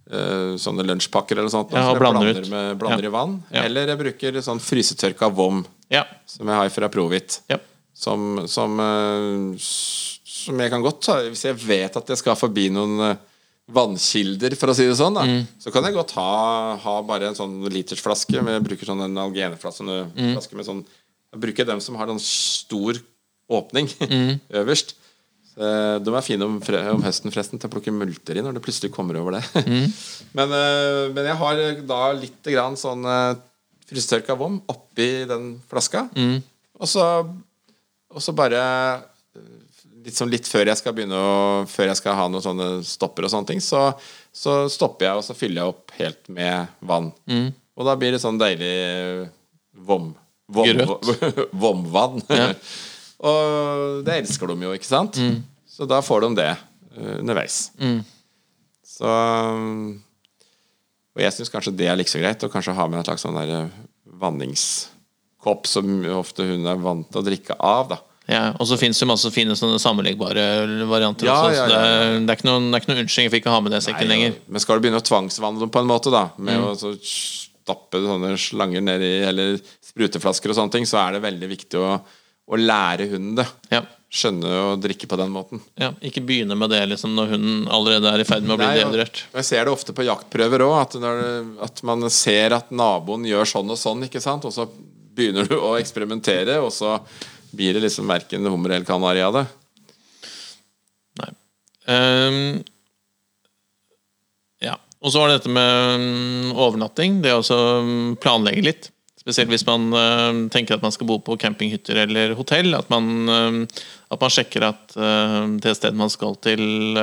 [0.09, 1.71] Sånne lunsjpakker eller sånt.
[1.71, 3.09] Ja, og blander blander, med, blander Ja.
[3.09, 3.43] i vann.
[3.53, 3.63] Ja.
[3.63, 6.03] Eller jeg bruker sånn frysetørka vom, Ja.
[6.25, 7.41] som jeg har fra Provit.
[7.49, 7.57] ja.
[7.93, 12.69] Som, som, eh, som jeg kan godt ta Hvis jeg vet at jeg skal forbi
[12.71, 13.17] noen eh,
[13.69, 15.47] vannkilder, for å si det sånn, da, Mm.
[15.59, 18.41] så kan jeg godt ha, ha bare en sånn litersflaske.
[18.41, 19.83] Men jeg bruker sånn en algeneflaske
[20.15, 20.55] Mm.
[20.55, 20.85] med sånn
[21.31, 22.95] Jeg bruker dem som har sånn stor
[23.51, 24.39] åpning Mm.
[24.51, 24.93] øverst.
[25.59, 28.63] Eh, de er fine om, om høsten forresten til å plukke multer i når det
[28.63, 29.43] plutselig kommer over det.
[29.69, 29.91] Mm.
[30.37, 33.03] men, eh, men jeg har da litt grann sånn
[33.89, 36.07] frysetørka vom oppi den flaska.
[36.15, 36.39] Mm.
[36.79, 37.05] Og så
[38.09, 39.41] og så bare eh,
[40.05, 41.33] litt, sånn litt før jeg skal begynne å
[41.69, 43.89] Før jeg skal ha noen sånne stopper og sånne ting, så,
[44.33, 47.11] så stopper jeg og så fyller jeg opp helt med vann.
[47.29, 47.51] Mm.
[47.79, 48.73] Og da blir det sånn deilig
[49.87, 50.11] vom...
[50.49, 51.11] vom Grøt.
[51.63, 52.23] vomvann.
[52.27, 52.53] Ja.
[53.19, 55.19] og det elsker de jo, ikke sant?
[55.69, 57.69] Så da får de det eh, underveis.
[57.79, 58.01] Mm.
[58.89, 59.09] Så
[61.15, 63.25] Og jeg syns kanskje det er like så greit å kanskje ha med en slags
[63.25, 63.79] sånn der eh,
[64.19, 67.99] vanningskopp som ofte hun er vant til å drikke av, da.
[68.29, 70.43] Ja, og så finnes det masse fine sånne sammenleggbare
[70.85, 71.55] varianter Ja, også.
[71.55, 73.73] ja, ja, det, er, det er ikke noen, noen unnskyldning for ikke å ha med
[73.73, 74.35] det sekken Nei, lenger.
[74.53, 78.03] Men skal du begynne å tvangsvanne dem på en måte, da, med å så stappe
[78.03, 79.57] sånne slanger ned i Eller
[79.89, 81.95] spruteflasker og sånne ting, så er det veldig viktig å,
[82.49, 83.47] å lære hunden det.
[83.71, 85.59] Ja, Skjønne å drikke på den måten.
[85.77, 88.65] ja, Ikke begynne med det liksom, når hunden allerede er i ferd med å bli
[88.65, 89.21] Nei, dehydrert.
[89.37, 90.95] Jeg ser det ofte på jaktprøver òg, at,
[91.67, 94.47] at man ser at naboen gjør sånn og sånn, ikke sant?
[94.49, 94.65] og så
[95.13, 96.95] begynner du å eksperimentere, og så
[97.53, 99.45] blir det liksom verken hummer eller kanari av det.
[101.21, 101.31] Nei.
[101.93, 102.39] Um,
[104.65, 104.77] ja.
[105.03, 107.21] Og så var det dette med mm, overnatting.
[107.25, 108.89] Det å mm, planlegge litt.
[109.29, 112.73] Spesielt hvis man uh, tenker at man skal bo på campinghytter eller hotell.
[112.73, 116.97] At man, uh, at man sjekker at uh, det stedet man skal til,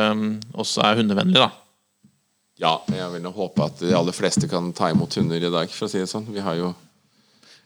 [0.58, 1.38] også er hundevennlig.
[1.38, 1.52] da.
[2.58, 5.86] Ja, jeg vil håpe at de aller fleste kan ta imot hunder i dag, for
[5.86, 6.26] å si det sånn.
[6.32, 6.72] Vi har jo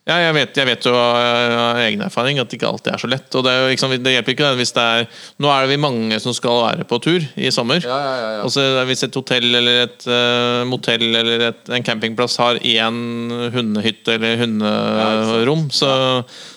[0.09, 3.09] Ja, jeg vet, jeg vet jo av egen erfaring at det ikke alltid er så
[3.11, 3.29] lett.
[3.37, 5.05] Og det, jo liksom, det hjelper ikke hvis det er
[5.45, 7.85] Nå er det vi mange som skal være på tur i sommer.
[7.85, 8.47] Ja, ja, ja, ja.
[8.47, 12.99] Og så Hvis et hotell eller et uh, motell eller et, en campingplass har én
[13.55, 15.93] hundehytte eller hunderom, så,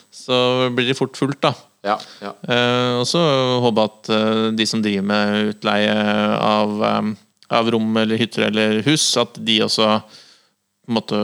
[0.07, 0.39] så
[0.73, 1.41] blir det fort fullt.
[1.43, 1.53] da
[1.83, 2.31] Ja, ja.
[2.47, 3.21] Eh, Og så
[3.67, 5.93] håpe at uh, de som driver med utleie
[6.39, 7.15] av, um,
[7.51, 11.19] av rom eller hytter eller hus, at de også på en måte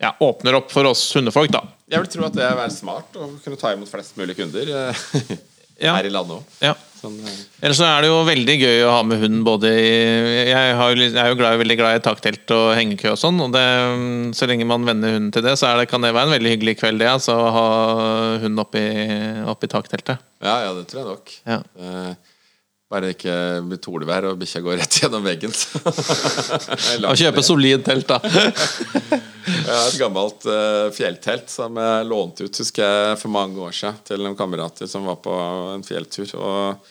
[0.00, 1.64] ja, åpner opp for oss hundefolk, da.
[1.90, 4.70] Jeg vil tro at det er være smart å kunne ta imot flest mulig kunder
[4.90, 5.06] eh,
[5.80, 5.94] Ja.
[5.96, 6.56] her i landet òg.
[6.60, 6.74] Ja.
[7.00, 9.92] Sånn, eh, Ellers så er det jo veldig gøy å ha med hund både i
[10.50, 13.54] Jeg, har, jeg er jo glad, veldig glad i taktelt og hengekø og sånn, og
[13.56, 13.62] det,
[14.36, 16.52] så lenge man venner hunden til det, så er det, kan det være en veldig
[16.52, 17.64] hyggelig kveld, det, altså, å ha
[18.44, 18.82] hund oppi,
[19.48, 20.20] oppi takteltet.
[20.44, 21.32] ja, ja, det tror jeg nok.
[21.48, 21.58] Ja.
[21.80, 22.29] Eh,
[22.90, 23.34] bare ikke
[23.68, 25.52] blir tordenvær og bikkja går rett gjennom veggen.
[27.10, 28.18] Og kjøpe solid telt, da.
[29.70, 34.00] Har et gammelt uh, fjelltelt som jeg lånte ut husker jeg, for mange år siden
[34.06, 35.34] til noen kamerater som var på
[35.76, 36.34] en fjelltur.
[36.38, 36.90] Og,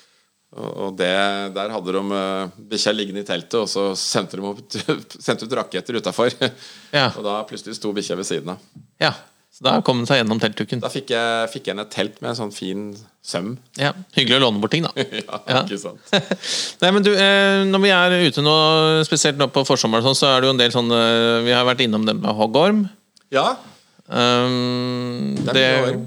[0.56, 1.12] og, og det,
[1.56, 4.64] der hadde de uh, bikkja liggende i teltet, og så sendte de opp,
[5.28, 6.32] sendte ut raketter utafor.
[6.96, 7.10] Ja.
[7.12, 8.72] Og da plutselig sto bikkja ved siden av.
[9.04, 9.14] ja.
[9.60, 10.80] Så da kom den seg gjennom teltduken.
[10.80, 12.84] Da fikk jeg, fikk jeg et telt med en sånn fin
[13.28, 13.58] søm.
[13.76, 13.90] Ja.
[14.16, 14.94] Hyggelig å låne bort ting, da.
[15.20, 15.64] Ja, Ja.
[15.66, 16.14] ikke sant?
[16.82, 18.54] Nei, men du, eh, Når vi er ute nå,
[19.04, 21.00] spesielt nå på forsommeren, sånn, så er det jo en del sånne
[21.44, 22.86] Vi har vært innom det med hoggorm.
[23.36, 23.50] Ja.
[24.08, 26.00] Um, Det er mye.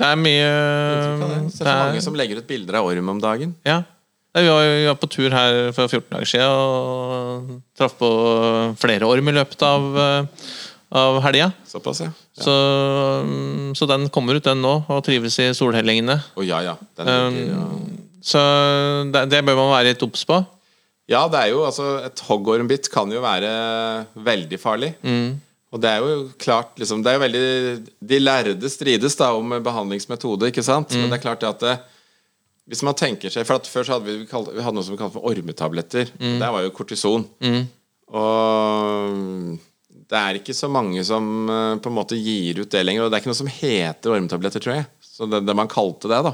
[0.00, 0.50] Det er mye
[1.16, 1.40] det.
[1.40, 3.56] Er så mange som legger ut bilder av orm om dagen.
[3.66, 3.80] Ja.
[4.36, 8.10] Vi var, vi var på tur her for 14 dager siden og traff på
[8.78, 10.44] flere orm i løpet av, eh,
[10.90, 11.50] av helga.
[11.66, 12.10] Såpass, ja.
[12.10, 12.44] ja.
[12.44, 12.54] Så,
[13.26, 16.18] mm, så den kommer ut, den nå, og trives i solhellingene.
[16.34, 16.76] Oh, ja, ja.
[16.98, 17.66] Den Um, ligger, ja.
[18.20, 18.40] Så
[19.14, 20.40] det, det bør man være litt obs på.
[21.10, 23.48] Ja, det er jo altså Et hoggormbitt kan jo være
[24.14, 24.92] veldig farlig.
[25.02, 25.40] Mm.
[25.70, 27.46] Og det er jo klart liksom, Det er jo veldig
[28.12, 30.92] De lærde strides da om behandlingsmetode, ikke sant?
[30.94, 31.74] Men det er klart det at det,
[32.70, 34.94] hvis man tenker seg For at Før så hadde vi, kalt, vi hadde noe som
[34.94, 36.12] vi kalte for ormetabletter.
[36.20, 37.26] Det var jo kortison.
[38.10, 39.58] Og
[40.10, 43.04] det er ikke så mange som eh, på en måte gir ut det lenger.
[43.06, 44.88] Og det er ikke noe som heter ormetabletter, tror jeg.
[45.04, 46.32] Så det, det man kalte det, da.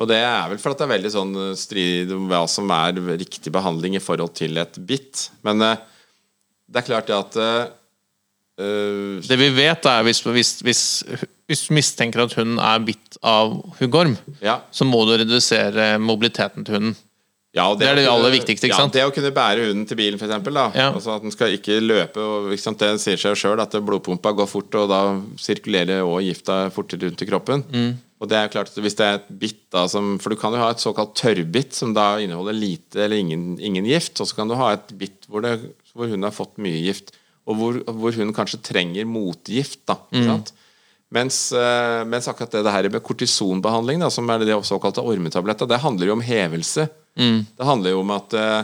[0.00, 2.70] Og det er vel for at det er veldig sånn eh, strid om hva som
[2.74, 5.26] er riktig behandling i forhold til et bitt.
[5.46, 5.82] Men eh,
[6.72, 7.62] det er klart det at eh,
[9.28, 10.82] Det vi vet, er hvis, hvis, hvis,
[11.50, 14.58] hvis du mistenker at hunden er bitt av huggorm, Ja.
[14.72, 16.96] så må du redusere mobiliteten til hunden.
[17.54, 18.92] Ja, det, Det er det kunne- aller viktigste, ikke ja, sant?
[18.96, 20.30] Det å kunne bære hunden til bilen, f.eks.
[20.74, 20.86] Ja.
[20.92, 22.16] Altså at den skal ikke løpe.
[22.16, 22.72] Og, ikke?
[22.80, 25.00] Det sier seg sjøl at blodpumpa går fort, og da
[25.36, 27.62] sirkulerer òg gifta fortere rundt i kroppen.
[27.68, 27.92] Mm.
[28.22, 30.52] Og det er klart at Hvis det er et bitt da som For du kan
[30.54, 34.20] jo ha et såkalt tørrbitt, som da inneholder lite eller ingen, ingen gift.
[34.22, 35.58] Og så kan du ha et bitt hvor, det,
[35.92, 37.10] hvor hunden har fått mye gift,
[37.46, 39.84] og hvor, hvor hunden kanskje trenger motgift.
[39.86, 40.16] da, Mm.
[40.22, 40.52] ikke sant?
[41.12, 45.68] Mens, eh, mens akkurat det, det her med kortisonbehandling, da, som er det såkalte ormetabletter,
[45.68, 46.88] det handler jo om hevelse.
[47.18, 47.42] Mm.
[47.58, 48.62] Det handler jo om at, eh,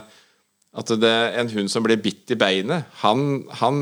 [0.79, 3.81] at det, en hund som blir bitt i beinet, han, han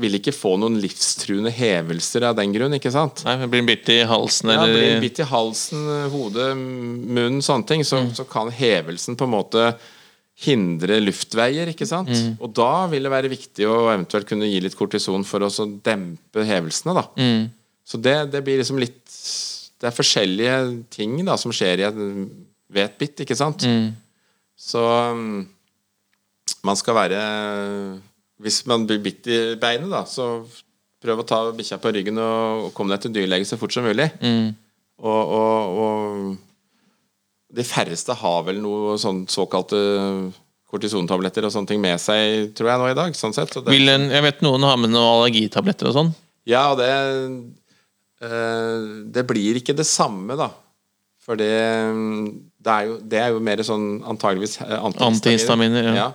[0.00, 2.74] vil ikke få noen livstruende hevelser av den grunn.
[2.78, 3.22] ikke sant?
[3.26, 7.66] Nei, Blir den bitt i halsen Ja, blir den bitt i halsen, hodet, munnen, sånne
[7.68, 9.68] ting, så, så kan hevelsen på en måte
[10.38, 12.10] hindre luftveier, ikke sant?
[12.38, 15.50] Og da vil det være viktig å eventuelt kunne gi litt kortison for å
[15.82, 17.08] dempe hevelsene, da.
[17.88, 19.00] Så det, det blir liksom litt
[19.80, 20.58] Det er forskjellige
[20.92, 21.98] ting da som skjer i et,
[22.70, 23.62] ved et bitt, ikke sant?
[24.58, 24.82] Så
[25.14, 25.44] um,
[26.66, 27.20] man skal være
[28.42, 30.42] Hvis man blir bitt i beinet, da, så
[31.02, 33.86] prøv å ta bikkja på ryggen og, og komme deg til dyrlege så fort som
[33.86, 34.08] mulig.
[34.98, 39.78] Og, og, og de færreste har vel noe sånn såkalte
[40.68, 43.14] kortisontabletter og sånne ting med seg, tror jeg, nå i dag.
[43.16, 43.54] sånn sett.
[43.54, 46.10] Så det, en, Jeg vet noen har med noen allergitabletter og sånn.
[46.50, 46.90] ja, og det
[48.26, 50.50] øh, Det blir ikke det samme, da.
[51.24, 51.54] For det,
[52.58, 55.08] det, er, jo, det er jo mer sånn antageligvis antihistaminer.
[55.08, 56.08] Antihistaminer, ja.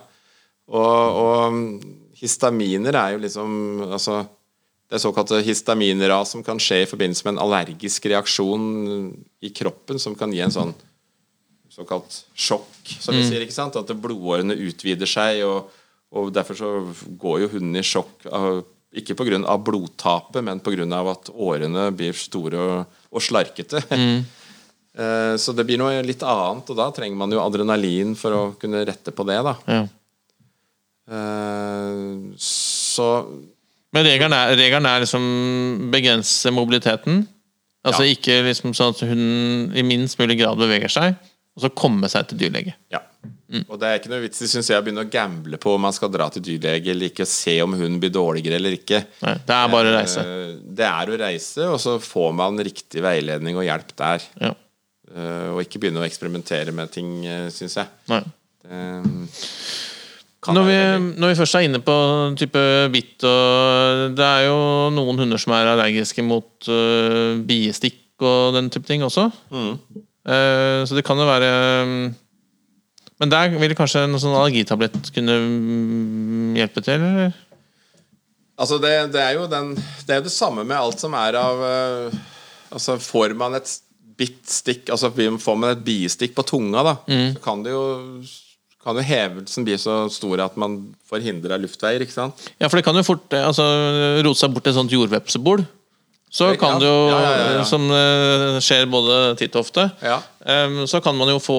[0.68, 3.50] Og, og histaminer er jo liksom
[3.84, 4.22] Altså
[4.92, 8.66] det såkalte histaminras som kan skje i forbindelse med en allergisk reaksjon
[9.42, 10.74] i kroppen, som kan gi en sånn
[11.72, 13.42] såkalt sjokk, som vi sier.
[13.42, 13.78] ikke sant?
[13.80, 15.72] At blodårene utvider seg, og,
[16.14, 16.70] og derfor så
[17.18, 18.28] går jo hunden i sjokk.
[18.28, 18.60] Av,
[18.94, 19.56] ikke pga.
[19.58, 20.86] blodtapet, men pga.
[21.10, 23.82] at årene blir store og, og slarkete.
[23.90, 24.20] Eh,
[24.94, 28.84] så det blir noe litt annet, og da trenger man jo adrenalin for å kunne
[28.86, 29.40] rette på det.
[29.42, 29.54] da.
[29.66, 29.82] Ja.
[31.10, 33.08] Eh, så
[33.94, 37.26] Men regelen er, regelen er liksom begrense mobiliteten.
[37.84, 38.14] Altså Ja.
[38.14, 41.14] ikke liksom sånn at hun i minst mulig grad beveger seg,
[41.56, 42.74] og så komme seg til dyrlege.
[42.90, 43.02] Ja.
[43.68, 45.92] Og det er ikke noe vits synes jeg, å begynne å gamble på om man
[45.92, 49.04] skal dra til dyrlege eller ikke, se om hunden blir dårligere eller ikke.
[49.22, 50.20] Nei, det er bare å reise.
[50.24, 54.22] Eh, Det er å reise, og så får man riktig veiledning og hjelp der.
[54.40, 54.54] Ja.
[55.14, 57.22] Eh, Og ikke begynne å eksperimentere med ting,
[57.54, 57.86] syns jeg.
[58.10, 58.22] Nei.
[60.52, 60.78] Når vi,
[61.20, 61.94] når vi først er inne på
[62.40, 64.56] type bitt og Det er jo
[64.92, 69.26] noen hunder som er allergiske mot uh, biestikk og den type ting også.
[69.50, 69.72] Mm.
[70.24, 71.48] Uh, så det kan jo være
[71.88, 72.04] mm,
[73.22, 77.34] Men der vil kanskje en sånn allergitablett kunne mm, hjelpe til, eller?
[78.54, 81.40] Altså det, det er jo den Det er jo det samme med alt som er
[81.40, 82.22] av uh,
[82.74, 83.78] Altså Får man et
[84.16, 87.84] bitt stikk Altså får man et biestikk på tunga, da, så kan det jo
[88.84, 90.74] kan jo hevelsen bli så stor at man
[91.08, 92.42] får hindra luftveier, ikke sant?
[92.60, 93.64] Ja, for det kan jo fort eh, altså,
[94.26, 95.62] rote seg bort et sånt jordvepsebol.
[96.34, 100.18] Så kan det jo, ja, ja, ja, som eh, skjer både titt og ofte, Ja.
[100.44, 101.56] em, så kan man jo få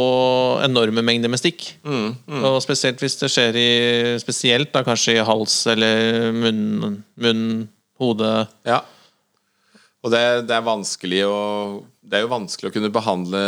[0.67, 1.63] enorme mengder med stikk.
[1.87, 2.11] Mm,
[2.43, 3.69] Og spesielt hvis det skjer i
[4.21, 7.45] Spesielt da kanskje i hals eller munn, munn
[7.97, 8.33] hode
[8.67, 8.81] Ja.
[10.05, 11.39] Og det, det er å
[12.05, 13.41] Det er jo vanskelig å kunne behandle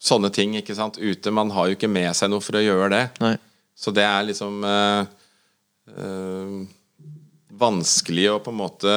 [0.00, 0.96] sånne ting ikke sant?
[0.96, 1.30] ute.
[1.30, 3.04] Man har jo ikke med seg noe for å gjøre det.
[3.20, 3.34] Nei.
[3.76, 5.02] Så det er liksom øh,
[6.00, 6.56] øh,
[7.60, 8.94] vanskelig å på en måte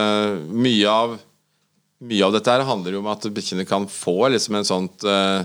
[0.52, 1.18] Mye av
[2.04, 5.44] Mye av dette her handler jo om at bikkjene kan få liksom en sånt øh,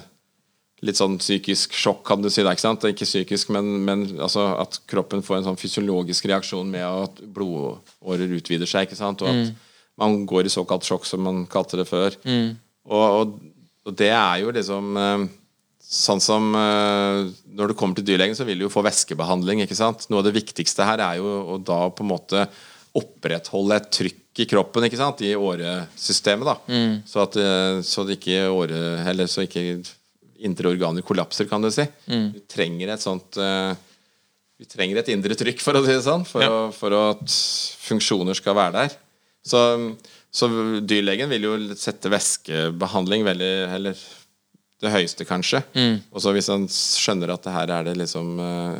[0.86, 2.44] Litt sånn psykisk sjokk, kan du si.
[2.46, 2.84] det, ikke sant?
[2.86, 8.36] Ikke psykisk, men, men altså at kroppen får en sånn fysiologisk reaksjon med at blodårer
[8.36, 8.86] utvider seg.
[8.86, 9.24] ikke sant?
[9.26, 9.56] Og at
[9.98, 12.14] man går i såkalt sjokk, som man kalte det før.
[12.88, 13.32] Og, og,
[13.88, 15.26] og det er jo liksom eh,
[15.88, 19.62] Sånn som eh, Når du kommer til dyrlegen, så vil du jo få væskebehandling.
[19.64, 20.04] ikke sant?
[20.12, 22.42] Noe av det viktigste her er jo å da på en måte
[22.98, 25.22] opprettholde et trykk i kroppen ikke sant?
[25.24, 26.44] i åresystemet.
[26.44, 26.56] da
[27.08, 29.64] så, at, eh, så det ikke åre, eller så ikke
[30.44, 31.86] indre organer kollapser, kan du si.
[32.36, 33.38] Du trenger et sånt
[34.58, 36.50] vi trenger et indre trykk, for å si det sånn, for, Ja.
[36.50, 37.24] å, for at
[37.88, 38.96] funksjoner skal være der.
[39.48, 39.62] Så,
[40.30, 40.48] så
[40.84, 44.06] dyrlegen vil jo sette væskebehandling veldig Eller
[44.78, 45.62] det høyeste, kanskje.
[46.14, 48.76] Og så hvis han skjønner at det her er det liksom eh,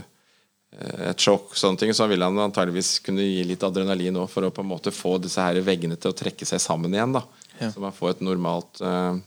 [1.11, 4.53] et sjokk, sånne ting, så vil han antageligvis kunne gi litt adrenalin òg, for å
[4.55, 7.17] på en måte få disse her veggene til å trekke seg sammen igjen.
[7.19, 7.25] da
[7.59, 7.73] Ja.
[7.75, 9.19] Så man får et normalt uh,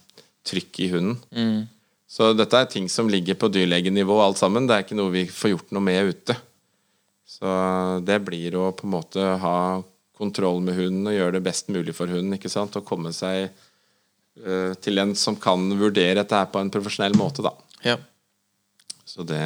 [0.48, 1.66] trykk i hunden.
[2.08, 4.68] Så dette er ting som ligger på dyrlegenivå alt sammen.
[4.68, 6.38] Det er ikke noe vi får gjort noe med ute.
[7.28, 7.52] Så
[8.08, 9.58] det blir å på en måte ha
[10.22, 12.38] kontroll med hunden og gjøre det best mulig for hunden.
[12.38, 12.78] ikke sant?
[12.78, 13.50] Og komme seg
[14.46, 17.56] uh, til en som kan vurdere dette her på en profesjonell måte, da.
[17.86, 17.98] Ja.
[19.06, 19.42] Så det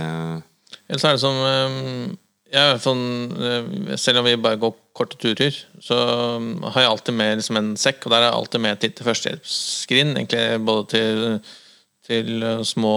[0.85, 2.15] Ellers er det som um
[2.55, 7.37] ja, eh, Selv om vi bare går korte turer, så eh, har jeg alltid med
[7.39, 10.13] liksom en sekk, og der er jeg alltid med et lite førstehjelpsskrin.
[10.15, 11.23] Egentlig både til,
[12.07, 12.95] til eh, små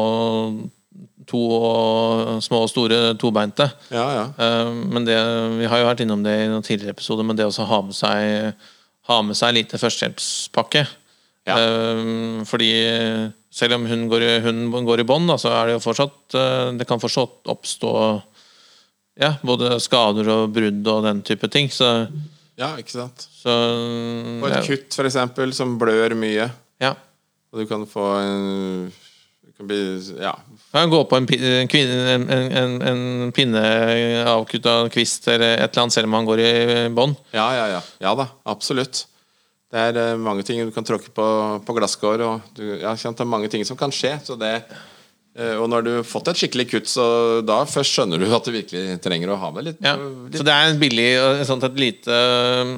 [1.28, 3.66] to og små og store tobeinte.
[3.92, 4.24] Ja, ja.
[4.40, 5.16] Eh, Men det,
[5.58, 7.94] vi har jo vært innom det i noen tidligere episoder, men det å ha med
[7.96, 8.54] seg
[9.08, 10.82] Ha med seg lite førstehjelpspakke.
[11.48, 11.54] Ja.
[11.56, 12.70] Eh, Fordi
[13.50, 16.86] selv om hun går, hun går i bånd, så er det jo fortsatt eh, Det
[16.88, 17.92] kan fortsatt oppstå
[19.18, 21.66] ja, både skader og brudd og den type ting.
[21.74, 21.88] Så,
[22.58, 23.24] ja, ikke sant.
[23.34, 26.48] så Og et ja, kutt, for eksempel, som blør mye.
[26.78, 26.92] ja.
[27.50, 29.78] Og du kan få en du kan bli,
[30.20, 30.34] ja,
[30.78, 33.62] Kan gå på en, pi- en, en, en, pinne
[34.30, 36.50] avkutta kvist eller et eller annet, selv om han går i
[36.94, 37.16] bånd.
[37.34, 37.84] ja, ja, ja.
[38.08, 39.04] Ja da, absolutt.
[39.68, 41.24] Det er eh, mange ting du kan tråkke på,
[41.66, 44.14] på glasskår, og du, ja, det er mange ting som kan skje.
[44.24, 44.54] Så det,
[45.36, 47.04] eh, og når du har fått et skikkelig kutt, så
[47.44, 50.46] da først skjønner du at du virkelig trenger å ha med litt, Ja, litt så
[50.48, 52.16] det er en billig et sånt, et lite,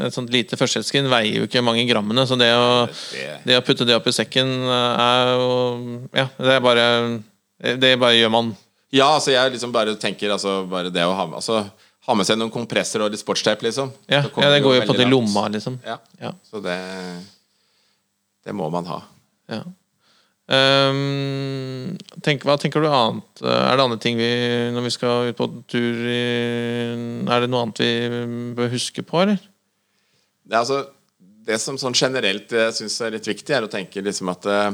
[0.08, 2.66] et sånt lite førstehjelpsskrin veier jo ikke mange grammene, så det å,
[3.14, 5.50] det- det å putte det opp i sekken eh, er jo
[6.24, 6.88] Ja, det er bare
[7.60, 8.54] Det bare gjør man.
[8.90, 11.62] Ja, altså jeg liksom bare tenker altså, bare det å ha med altså,
[12.08, 13.92] ha med seg noen kompresser og litt sportsteip, liksom.
[14.10, 15.76] Ja, ja det går jo på til lomma, liksom.
[15.86, 16.00] Ja.
[16.20, 16.32] Ja.
[16.48, 16.78] Så det
[18.44, 19.02] Det må man ha.
[19.52, 19.62] Ja.
[20.50, 21.94] Um,
[22.26, 23.42] tenk, hva tenker du annet?
[23.44, 24.30] Er det andre ting vi
[24.74, 26.24] når vi skal ut på tur i,
[27.30, 27.92] Er det noe annet vi
[28.58, 29.38] bør huske på, eller?
[30.42, 30.80] Det, altså,
[31.46, 34.72] det som sånn generelt jeg syns er litt viktig, er å tenke liksom at eh,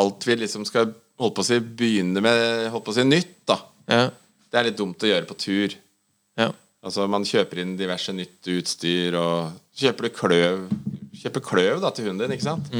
[0.00, 3.36] alt vi liksom skal holdt på å si, begynne med holdt på å si, nytt,
[3.48, 3.58] da.
[3.90, 4.02] Ja.
[4.52, 5.78] Det er litt dumt å gjøre på tur.
[6.40, 6.50] ja.
[6.82, 10.64] Altså Man kjøper inn diverse nytt utstyr, og kjøper du kløv
[11.22, 12.70] Kjøper kløv da til hunden din, ikke sant?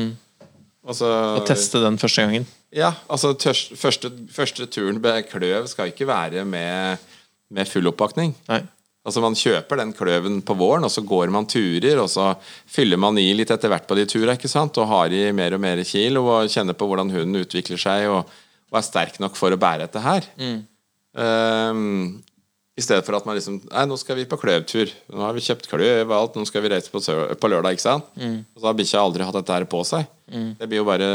[0.82, 2.46] Og så Og teste den første gangen.
[2.74, 6.98] Ja, altså tørst, første, første turen med kløv skal ikke være med,
[7.52, 8.32] med full oppakning.
[8.48, 8.62] Nei.
[9.02, 12.28] Altså Man kjøper den kløven på våren, og så går man turer, og så
[12.70, 14.78] fyller man i litt etter hvert på de turene, ikke sant?
[14.78, 18.30] og har i mer og mer kilo, og kjenner på hvordan hunden utvikler seg, og,
[18.70, 20.28] og er sterk nok for å bære dette her.
[21.18, 22.22] Ehm,
[22.72, 24.88] I stedet for at man liksom Nei, nå skal vi på kløvtur.
[25.12, 27.84] Nå har vi kjøpt kløv og alt, nå skal vi reise på, på lørdag, ikke
[27.84, 28.06] sant?
[28.16, 30.06] Og så har bikkja aldri hatt dette her på seg.
[30.56, 31.08] Det blir jo bare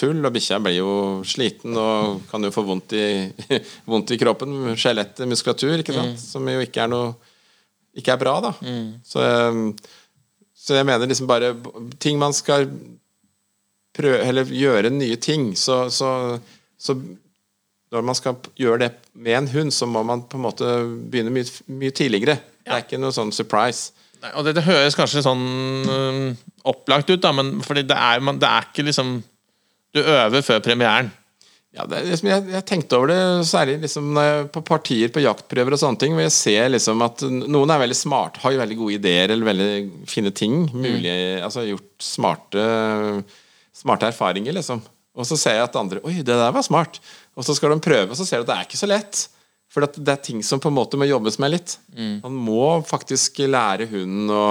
[0.00, 0.94] tull, og bikkja blir jo
[1.28, 3.04] sliten og kan jo få vondt i,
[3.90, 4.54] vondt i kroppen.
[4.80, 6.16] Skjelett, muskulatur, ikke sant?
[6.24, 7.12] Som jo ikke er noe
[8.00, 8.54] Ikke er bra, da.
[9.06, 9.66] Så, ehm,
[10.56, 11.52] så jeg mener liksom bare
[12.00, 12.64] ting man skal
[13.94, 16.08] prøve Eller gjøre nye ting, så, så,
[16.80, 16.96] så
[17.94, 20.70] når man skal gjøre det med en hund, så må man på en måte
[21.10, 22.38] begynne mye, mye tidligere.
[22.64, 23.92] Det er ikke noe sånn surprise.
[24.24, 25.44] Nei, Og det, det høres kanskje sånn
[25.90, 26.22] øhm,
[26.70, 29.18] opplagt ut, da, men fordi det er, man, det er ikke liksom
[29.94, 31.12] Du øver før premieren.
[31.74, 34.12] Ja, det liksom, jeg, jeg tenkte over det særlig liksom,
[34.54, 37.96] på partier på jaktprøver og sånne ting, hvor jeg ser liksom at noen er veldig
[37.98, 39.70] smart, har jo veldig gode ideer eller veldig
[40.10, 40.60] fine ting.
[40.70, 42.66] Mulig, altså Gjort smarte,
[43.74, 44.82] smarte erfaringer, liksom.
[45.14, 46.98] Og så ser jeg at andre Oi, det der var smart.
[47.34, 49.24] Og så skal de prøve, og så ser du at det er ikke så lett.
[49.74, 51.76] For det er ting som på en måte må jobbes med litt.
[52.22, 54.44] Man må faktisk lære hunden å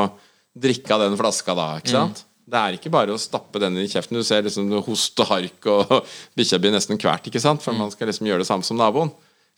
[0.53, 2.25] drikke av den flaska da, ikke sant?
[2.43, 4.19] Det er ikke bare å stappe den i kjeften.
[4.19, 5.93] Du ser liksom host og hark, og
[6.37, 7.63] bikkja blir nesten kvert, ikke sant?
[7.63, 9.13] For man skal liksom gjøre det samme som naboen.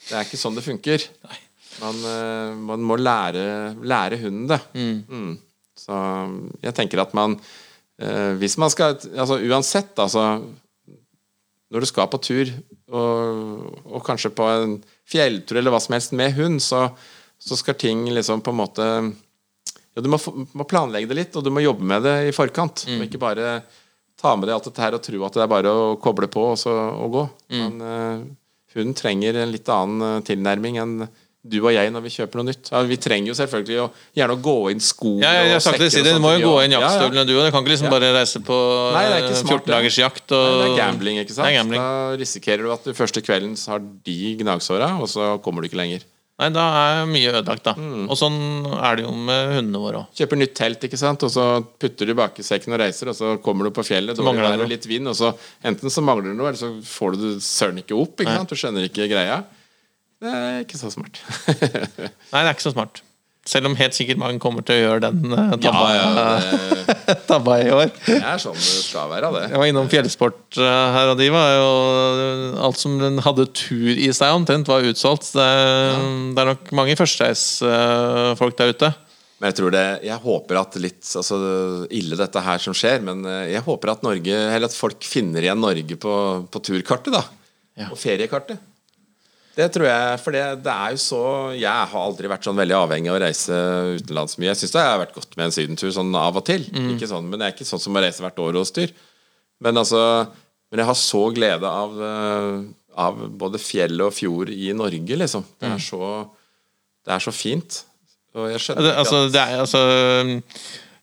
[0.06, 1.08] Det er ikke sånn det funker.
[1.82, 4.62] Man, eh, man må lære, lære hunden det.
[4.78, 5.34] Mm.
[5.76, 5.95] Så
[6.64, 7.34] jeg tenker at man
[7.99, 10.22] eh, Hvis man skal Altså uansett, altså
[11.74, 12.51] Når du skal på tur,
[12.93, 14.76] og, og kanskje på en
[15.09, 16.88] fjelltur eller hva som helst med hund, så,
[17.41, 18.86] så skal ting liksom på en måte
[19.95, 20.20] ja, Du må,
[20.53, 22.86] må planlegge det litt, og du må jobbe med det i forkant.
[22.91, 23.57] Og ikke bare
[24.20, 26.43] ta med deg alt dette her og tro at det er bare å koble på
[26.53, 27.24] og, så, og gå.
[27.55, 28.26] Men uh,
[28.76, 30.95] hunden trenger en litt annen eh, tilnærming enn
[31.46, 32.72] du og jeg når vi kjøper noe nytt.
[32.74, 33.88] Ja, vi trenger jo selvfølgelig å,
[34.18, 36.16] gjerne å gå inn sko Ja, jeg, jeg og sekker si det.
[36.18, 36.89] Du må jo gå inn inn Ja, ja.
[36.89, 37.46] jaktstøvlene, du òg.
[37.46, 37.93] Du kan ikke liksom Ja.
[37.93, 38.58] bare reise på
[38.96, 40.26] Nei, det er ikke eh, smart, 14 dagers jakt.
[40.32, 40.50] Og...
[40.50, 41.54] Nei, det er gambling, ikke sant?
[41.56, 41.86] Gambling.
[41.86, 45.82] Da risikerer du at du første kvelden har de gnagsåra, og så kommer du ikke
[45.82, 46.06] lenger.
[46.36, 47.74] Nei, da er mye ødelagt, da.
[47.80, 48.10] Mm.
[48.12, 48.39] Og sånn
[48.76, 50.10] er det jo med hundene våre òg.
[50.20, 51.24] Kjøper nytt telt, ikke sant?
[51.24, 51.46] og så
[51.80, 54.68] putter du i bakesekken og reiser, og så kommer du på fjellet, så mangler det
[54.74, 55.32] litt vind, og så
[55.64, 58.20] enten så mangler det noe, eller så får du det søren ikke opp.
[58.20, 58.52] ikke sant?
[58.52, 59.46] Du skjønner ikke greia.
[60.26, 61.21] Det er ikke så smart.
[62.32, 63.03] Nei, det er ikke så smart.
[63.45, 67.59] Selv om helt sikkert mange kommer til å gjøre den uh, tabba, ja, det, tabba
[67.61, 67.91] i år.
[68.07, 69.43] det er sånn det skal være, det.
[69.51, 71.67] Jeg var innom fjellsport uh, her, og de var jo
[72.65, 75.30] Alt som den hadde tur i seg, omtrent, var utsolgt.
[75.38, 75.49] Det,
[76.34, 78.91] det er nok mange førstereisfolk der ute.
[79.36, 81.38] Men jeg tror det, jeg håper at litt altså,
[81.93, 85.43] ille dette her som skjer, men eh, jeg håper at Norge, eller at folk finner
[85.43, 86.13] igjen Norge på,
[86.49, 87.21] på turkartet, da.
[87.76, 87.89] Ja.
[87.91, 88.61] Og feriekartet.
[89.56, 91.20] Det tror jeg, for det, det er jo så
[91.56, 93.60] Jeg har aldri vært sånn veldig avhengig av å reise
[94.01, 94.49] utenlands mye.
[94.51, 96.66] Jeg syns det har vært godt med en sydentur sånn av og til.
[96.91, 98.91] Ikke sånn, men det er ikke sånn som å reise hvert år og styr.
[99.64, 100.01] Men altså
[100.74, 102.56] Men jeg har så glede av, eh,
[102.99, 105.45] av både fjell og fjord i Norge, liksom.
[105.62, 106.08] Det er så,
[107.06, 107.78] det er så fint.
[108.36, 109.82] Og jeg skjønner Det, altså, det er altså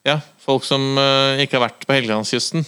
[0.05, 2.65] Ja, folk som eh, ikke har vært på Helgelandskysten.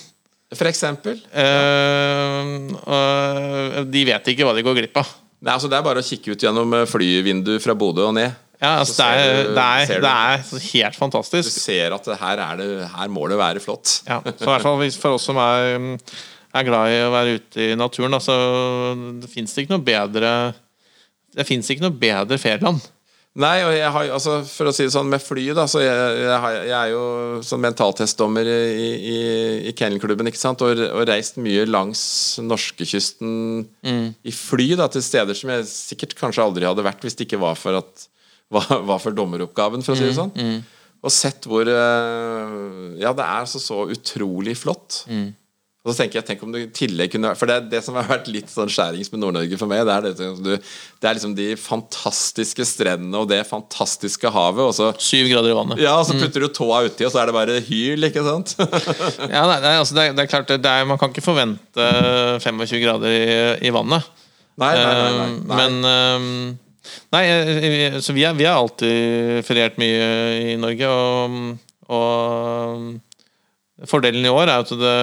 [0.55, 1.19] For eksempel.
[1.35, 2.41] eh,
[2.87, 5.13] og de vet ikke hva de går glipp av.
[5.45, 8.33] Nei, altså Det er bare å kikke ut gjennom eh, flyvinduet fra Bodø og ned.
[8.61, 11.49] Ja, altså, det, er, du- det, er, det er helt fantastisk.
[11.51, 13.97] Du ser at her, er det, her må det være flott.
[14.07, 15.75] Ja, så i hvert fall for oss som er,
[16.55, 18.33] er glad i å være ute i naturen, altså,
[19.21, 20.31] det fins ikke noe bedre
[21.35, 22.79] Det fins ikke noe bedre ferieland.
[23.35, 26.03] Nei, og jeg har, altså, for å si det sånn, med fly, da så jeg,
[26.21, 27.01] jeg, har, jeg er jo
[27.43, 29.17] sånn mentaltestdommer i, i,
[29.67, 31.99] i kennelklubben, ikke sant, og, og reist mye langs
[32.39, 33.33] norskekysten
[34.23, 37.41] i fly, da, til steder som jeg sikkert kanskje aldri hadde vært hvis det ikke
[37.43, 38.07] var for, at,
[38.55, 40.31] var, var for dommeroppgaven, for å si det sånn.
[41.05, 42.53] Og sett hvor eh,
[43.03, 45.03] Ja, det er så, så utrolig flott.
[45.85, 48.07] Og så tenker jeg, tenk om du i tillegg kunne For det, det som har
[48.09, 51.51] vært litt sånn skjærings med Nord-Norge for meg, det er, det, det er liksom de
[51.61, 55.83] fantastiske strendene og det fantastiske havet, og så Syv grader i vannet.
[55.85, 58.55] ja, og så putter du tåa uti, og så er det bare hyl, ikke sant?
[59.35, 61.89] Ja, nei, nei, altså, det, er, det er klart, det er, Man kan ikke forvente
[62.41, 63.25] 25 grader i,
[63.69, 64.09] i vannet.
[64.61, 65.25] Nei, nei, nei.
[65.29, 65.57] Eh.
[65.59, 66.29] Men eh,
[67.13, 70.05] Nei, eh, så vi, er, vi har alltid feriert mye
[70.53, 71.39] i Norge, og,
[71.93, 73.04] og
[73.83, 74.95] fordelen i år er jo at det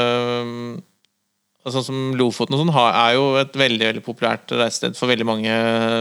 [1.63, 5.53] Sånn som Lofoten og sånn er jo et veldig veldig populært reisested for veldig mange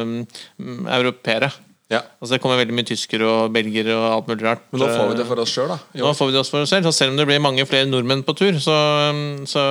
[0.02, 1.52] um, europeere.
[1.94, 2.00] ja.
[2.18, 4.64] Altså Det kommer veldig mye tyskere og belgere og alt mulig rart.
[4.72, 5.78] Men nå får vi det for oss sjøl, da.
[5.94, 6.08] Jo.
[6.08, 6.88] Nå får vi det for oss selv.
[6.90, 8.78] Så selv om det blir mange flere nordmenn på tur, så,
[9.52, 9.68] så,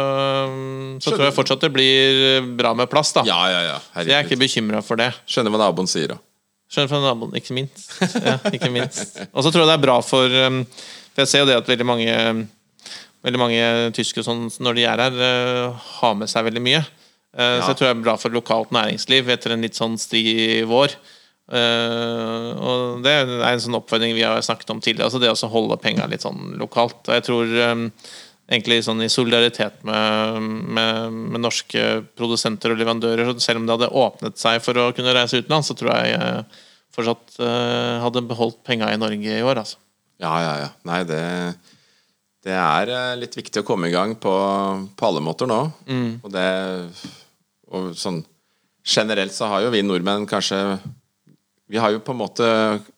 [1.03, 3.11] så tror jeg fortsatt det blir bra med plass.
[3.19, 3.81] da Ja, ja, ja.
[3.91, 5.11] Så Jeg er ikke bekymra for det.
[5.27, 6.21] Skjønner hva naboen sier, da.
[6.71, 7.97] Skjønner fra naboen, ikke minst.
[8.15, 9.19] Ja, ikke minst.
[9.35, 11.91] Og så tror jeg det er bra for For jeg ser jo det at veldig
[11.97, 12.15] mange
[13.27, 13.65] Veldig mange
[13.97, 16.81] tyskere sånn, når de er her, uh, har med seg veldig mye.
[17.37, 20.63] Uh, Så jeg tror det er bra for lokalt næringsliv etter en litt sånn stri
[20.69, 20.95] vår.
[21.51, 25.11] Uh, og det er en sånn oppfordring vi har snakket om tidligere.
[25.11, 27.03] Altså det å holde penga litt sånn lokalt.
[27.05, 27.53] Og jeg tror
[28.51, 30.47] egentlig sånn i solidaritet med,
[30.79, 31.85] med, med norske
[32.19, 35.77] produsenter og leverandører, selv om det hadde åpnet seg for å kunne reise utenlands, så
[35.79, 36.65] tror jeg uh,
[36.97, 37.37] fortsatt
[38.03, 39.61] hadde beholdt penga i Norge i år.
[39.61, 39.79] altså.
[40.19, 40.73] Ja, ja, ja.
[40.89, 41.21] Nei, det
[42.45, 44.33] Det er eh, litt viktig å komme i gang på,
[44.97, 45.61] på alle måter nå.
[45.89, 46.13] Mm.
[46.25, 46.47] Og det
[47.71, 48.23] Og sånn
[48.81, 50.79] generelt så har jo vi nordmenn kanskje
[51.71, 52.47] Vi har jo på en måte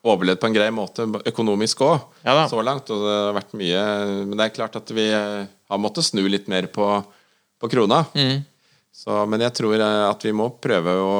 [0.07, 2.88] overlevd på en grei måte økonomisk òg, Ja så langt.
[2.90, 3.82] Og det har vært mye
[4.22, 6.88] Men det er klart at vi eh, har måttet snu litt mer på,
[7.59, 8.05] på krona.
[8.14, 8.45] Mm.
[8.93, 11.12] Så, men jeg tror eh, at vi må prøve å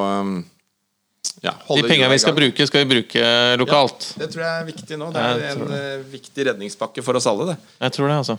[1.43, 3.27] ja, De pengene vi skal bruke, skal vi bruke
[3.59, 4.09] lokalt.
[4.19, 5.11] Det tror jeg er viktig nå.
[5.15, 7.57] Det er en tror eh, viktig redningspakke for oss alle, det.
[7.83, 8.37] Jeg tror det, altså.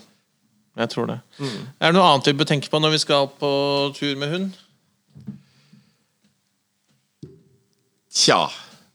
[0.80, 1.18] Jeg tror det.
[1.38, 1.58] Mm.
[1.80, 3.50] Er det noe annet vi bør tenke på når vi skal på
[3.98, 4.60] tur med hund?
[8.14, 8.46] Tja.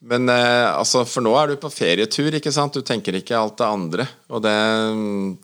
[0.08, 2.76] Men eh, altså, for nå er du på ferietur, ikke sant?
[2.78, 4.08] Du tenker ikke alt det andre.
[4.32, 4.56] Og det
[4.94, 5.36] mm,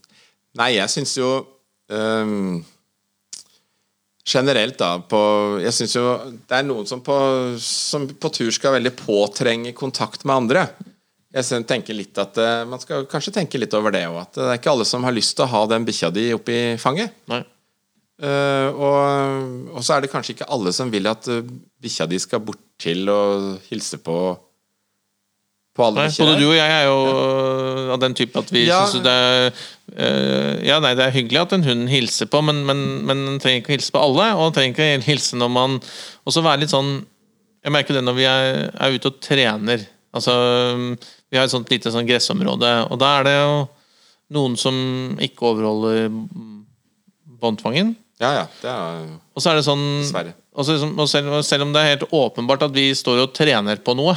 [0.55, 1.29] Nei, jeg syns jo
[1.91, 2.61] ehm,
[4.25, 5.21] Generelt, da, på
[5.61, 6.05] Jeg syns jo
[6.49, 7.15] det er noen som på,
[7.61, 10.63] som på tur skal veldig påtrenge kontakt med andre.
[11.35, 14.21] Jeg tenker litt at eh, Man skal kanskje tenke litt over det òg.
[14.23, 16.59] At det er ikke alle som har lyst til å ha den bikkja di oppi
[16.81, 17.13] fanget.
[17.31, 17.43] Nei.
[18.15, 18.99] Uh, og,
[19.75, 21.41] og så er det kanskje ikke alle som vil at uh,
[21.83, 24.15] bikkja di skal bort til og hilse på
[25.75, 26.27] På alle Nei, bikkjer.
[26.29, 26.99] både du og jeg er jo
[27.95, 28.85] av den type at vi Ja.
[28.87, 29.49] synes det er
[29.99, 33.41] uh, Ja, nei, det er hyggelig at en hund hilser på, men, men, men den
[33.43, 34.29] trenger ikke å hilse på alle.
[34.39, 35.75] Og den trenger ikke å hilse når man
[36.25, 36.93] Og så være litt sånn
[37.65, 39.83] Jeg merker det når vi er, er ute og trener.
[40.15, 40.31] Altså,
[41.33, 43.55] vi har et sånt lite sånn gressområde, og da er det jo
[44.37, 44.77] noen som
[45.19, 46.07] ikke overholder
[47.41, 47.95] båndtvangen.
[48.23, 48.45] Ja, ja.
[48.63, 50.35] Det er jo Og så er det sånn Dessverre.
[50.55, 53.81] og, så, og selv, selv om det er helt åpenbart at vi står og trener
[53.83, 54.15] på noe,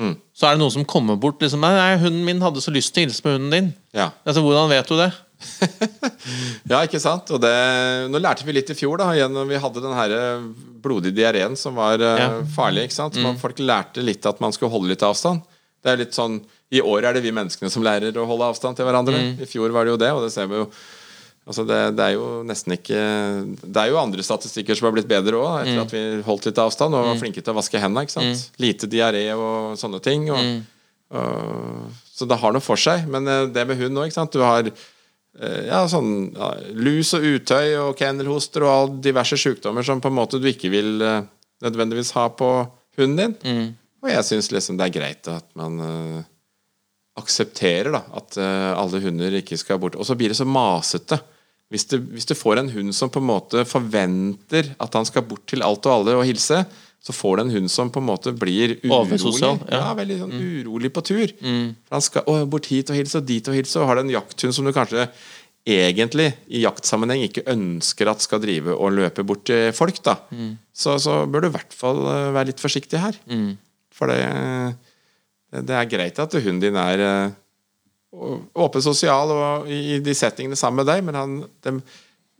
[0.00, 2.94] så er det noen som kommer bort liksom, nei, nei, 'Hunden min hadde så lyst
[2.94, 3.72] til å hilse på hunden din'.
[3.92, 4.10] Ja.
[4.24, 5.10] Altså, Hvordan vet du det?
[6.70, 7.30] Ja, ikke sant?
[7.34, 7.52] Og det,
[8.12, 10.46] nå lærte vi litt i fjor, da, gjennom vi hadde den her eh,
[10.84, 12.30] blodige diareen som var eh, Ja.
[12.54, 12.88] farlig.
[12.88, 13.16] ikke sant?
[13.16, 13.38] Så mm.
[13.40, 15.42] Folk lærte litt at man skulle holde litt avstand.
[15.80, 16.40] Det er litt sånn,
[16.70, 19.18] I år er det vi menneskene som lærer å holde avstand til hverandre.
[19.42, 20.68] I fjor var det jo det, og det ser vi jo
[21.50, 22.98] Altså det, det er jo nesten ikke
[23.64, 26.60] Det er jo andre statistikker som har blitt bedre òg, etter at vi holdt litt
[26.62, 28.06] avstand og var flinke til å vaske hendene.
[28.06, 28.44] ikke sant?
[28.62, 30.28] Lite diaré og sånne ting.
[30.30, 30.52] Og,
[31.18, 33.08] og, så det har noe for seg.
[33.10, 34.36] Men eh, det med hund òg, ikke sant.
[34.36, 39.86] Du har eh, ja, sånn ja, lus og utøy og kennelhoster og all diverse sykdommer
[39.86, 41.26] som på en måte du ikke vil eh,
[41.66, 42.52] nødvendigvis ha på
[43.00, 43.72] hunden din.
[44.04, 45.82] Og jeg syns liksom det er greit at man
[47.20, 49.98] aksepterer da at alle hunder ikke skal bort.
[49.98, 51.18] Og så blir det så masete.
[51.70, 55.22] Hvis du, hvis du får en hund som på en måte forventer at han skal
[55.28, 56.64] bort til alt og alle og hilse,
[57.00, 58.96] så får du en hund som på en måte blir urolig.
[58.96, 59.78] Oversosial, ja.
[59.78, 59.92] ja.
[59.96, 61.30] veldig sånn urolig på tur.
[61.40, 61.70] Mm.
[61.94, 64.16] han skal å, bort hit og hilse og dit og hilse, og har du en
[64.18, 65.06] jakthund som du kanskje
[65.70, 70.18] egentlig i jaktsammenheng ikke ønsker at skal drive og løpe bort til folk, da,
[70.74, 73.18] så, så bør du i hvert fall eh, være litt forsiktig her.
[73.94, 74.20] For det,
[75.52, 77.38] det, det er greit at hunden din er eh,
[78.10, 81.80] åpen sosial og i de settingene sammen med deg, men han, dem,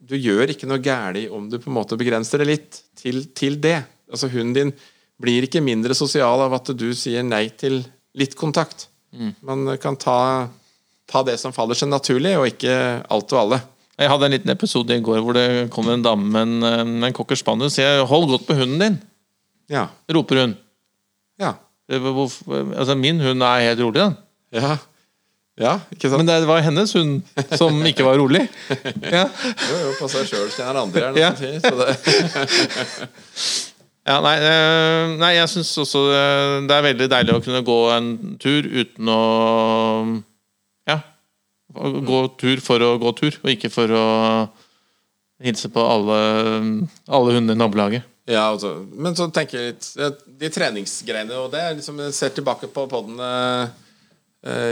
[0.00, 3.58] du gjør ikke noe galt om du på en måte begrenser det litt til, til
[3.62, 3.76] det.
[4.10, 4.72] Altså Hunden din
[5.20, 7.82] blir ikke mindre sosial av at du sier nei til
[8.18, 8.88] litt kontakt.
[9.44, 10.48] Man kan ta,
[11.10, 12.74] ta det som faller seg naturlig, og ikke
[13.10, 13.58] alt og alle.
[14.00, 17.14] Jeg hadde en liten episode i går hvor det kom en dame med en, en
[17.14, 18.98] cocker spaniel og sier 'hold godt på hunden din',
[19.68, 19.86] Ja.
[20.10, 20.56] roper hun.
[21.38, 21.52] Ja.
[21.90, 24.16] Hvorfor- Altså, min hund er helt rolig, den.
[24.52, 24.78] Ja,
[25.59, 26.20] ja ikke sant?
[26.22, 27.22] Men det var hennes hund
[27.59, 28.44] som ikke var rolig.
[29.16, 31.30] Ja, jo, jo, på seg sjøl kjenner andre, er det Ja.
[31.34, 33.11] noe som sier.
[34.11, 37.74] Ja nei, eh, nei, jeg syns også eh, det er veldig deilig å kunne gå
[37.94, 38.07] en
[38.40, 39.20] tur uten å
[40.88, 40.96] Ja.
[41.76, 44.07] Gå tur for å gå tur, og ikke for å
[45.44, 46.16] hilse på alle,
[47.07, 48.03] alle hundene i nabolaget.
[48.26, 48.72] ja, altså.
[48.96, 53.20] Men så tenker jeg litt De treningsgreiene og det, liksom jeg ser tilbake på podden
[53.20, 53.68] eh,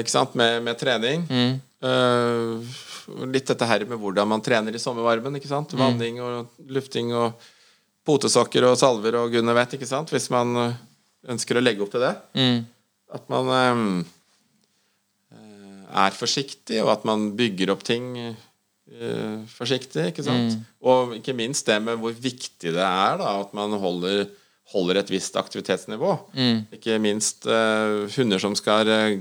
[0.03, 1.27] ikke sant, med, med trening.
[1.79, 2.77] Eh,
[3.31, 5.37] litt dette her med hvordan man trener i sommervarmen.
[5.39, 5.73] ikke sant?
[5.79, 7.37] Vanning og lufting og
[8.09, 10.11] potesokker og salver og gudene vet, ikke sant?
[10.13, 10.77] Hvis man eh,
[11.29, 12.15] ønsker å legge opp til det.
[13.13, 13.85] At man eh,
[15.37, 20.11] eh, er forsiktig, og at man bygger opp ting uh, forsiktig.
[20.13, 20.59] ikke sant?
[20.81, 24.27] Og ikke minst det med hvor viktig det er da, at man holder,
[24.73, 26.15] holder et visst aktivitetsnivå.
[26.77, 29.19] Ikke minst uh, hunder som skal eh,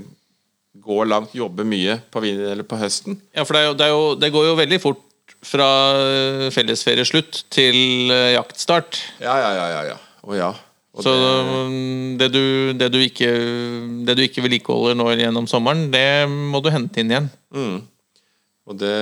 [0.84, 3.18] gå langt, jobbe mye på, eller på høsten.
[3.36, 5.04] Ja, for det, jo, det, jo, det går jo veldig fort
[5.46, 5.66] fra
[5.98, 9.00] eh, fellesferieslutt til eh, jaktstart.
[9.22, 9.68] Ja, ja, ja.
[9.76, 9.98] ja, ja.
[10.26, 10.54] Og ja.
[10.98, 13.28] Og Så det, mm, det du, det du ikke
[14.08, 17.28] Det du ikke vedlikeholder nå gjennom sommeren, det må du hente inn igjen.
[18.68, 18.94] og det,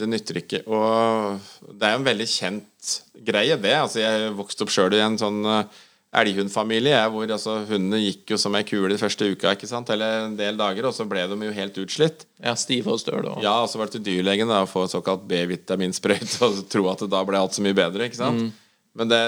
[0.00, 0.62] det nytter ikke.
[0.66, 1.38] Og
[1.70, 2.90] det er jo en veldig kjent
[3.24, 3.72] greie, det.
[3.78, 5.82] Altså, jeg vokste opp sjøl i en sånn eh,
[6.20, 9.90] elghundfamilie hvor altså, hundene gikk jo som ei kule de første uka, ikke sant?
[9.94, 12.24] eller en del dager, og så ble de jo helt utslitt.
[12.42, 13.34] Ja, Stive og støle.
[13.44, 17.04] Ja, og så var det til dyrlegen da, å få såkalt B-vitaminsprøyte og tro at
[17.04, 18.06] det da ble alt så mye bedre.
[18.08, 18.52] ikke sant?
[18.94, 19.20] Men det,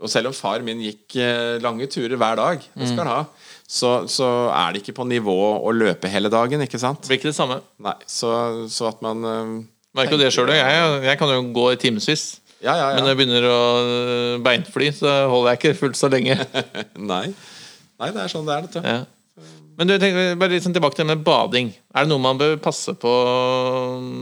[0.00, 3.24] og selv om far min gikk eh, lange turer hver dag, det skal han ha,
[3.70, 6.64] så, så er det ikke på nivå å løpe hele dagen.
[6.64, 7.04] ikke sant?
[7.04, 7.60] Det blir ikke det samme.
[7.84, 8.30] Nei, Så,
[8.72, 9.52] så at man eh,
[9.94, 10.50] Merker jo det sjøl.
[10.54, 12.39] Jeg, jeg kan jo gå i timevis.
[12.60, 16.10] Ja, ja, Men når jeg begynner å øh, beinfly, så holder jeg ikke fullt så
[16.12, 16.36] lenge.
[17.12, 17.26] Nei.
[18.00, 18.82] Nei, det er sånn det er, dette.
[18.84, 19.46] Ja.
[19.80, 21.70] Men du, tenk, bare litt sånn tilbake til det med bading.
[21.96, 23.12] Er det noe man bør passe på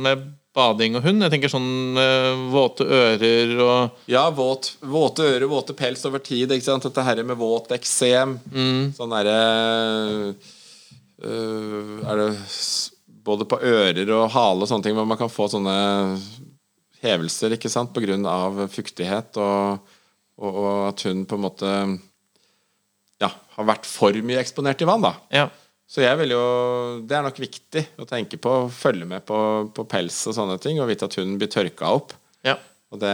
[0.06, 0.22] med
[0.54, 1.24] bading og hund?
[1.26, 6.54] Jeg tenker sånn øh, våte ører og Ja, våt, våte ører, våte pels over tid.
[6.54, 6.86] ikke sant?
[6.86, 8.36] Dette her med våt eksem.
[8.94, 9.38] Sånn derre
[11.26, 12.30] øh, Er det
[13.28, 15.74] både på ører og hale og sånne ting hvor man kan få sånne
[17.04, 17.96] hevelser ikke sant?
[18.26, 19.78] av fuktighet, og,
[20.38, 21.72] og, og at hun på en måte
[23.22, 25.02] ja, har vært for mye eksponert i vann.
[25.02, 25.48] da Ja.
[25.88, 26.40] Så jeg vil jo,
[27.08, 29.38] det er nok viktig å tenke på, følge med på,
[29.72, 32.12] på pels og sånne ting, og vite at hunden blir tørka opp.
[32.44, 32.58] ja.
[32.88, 33.08] Og det,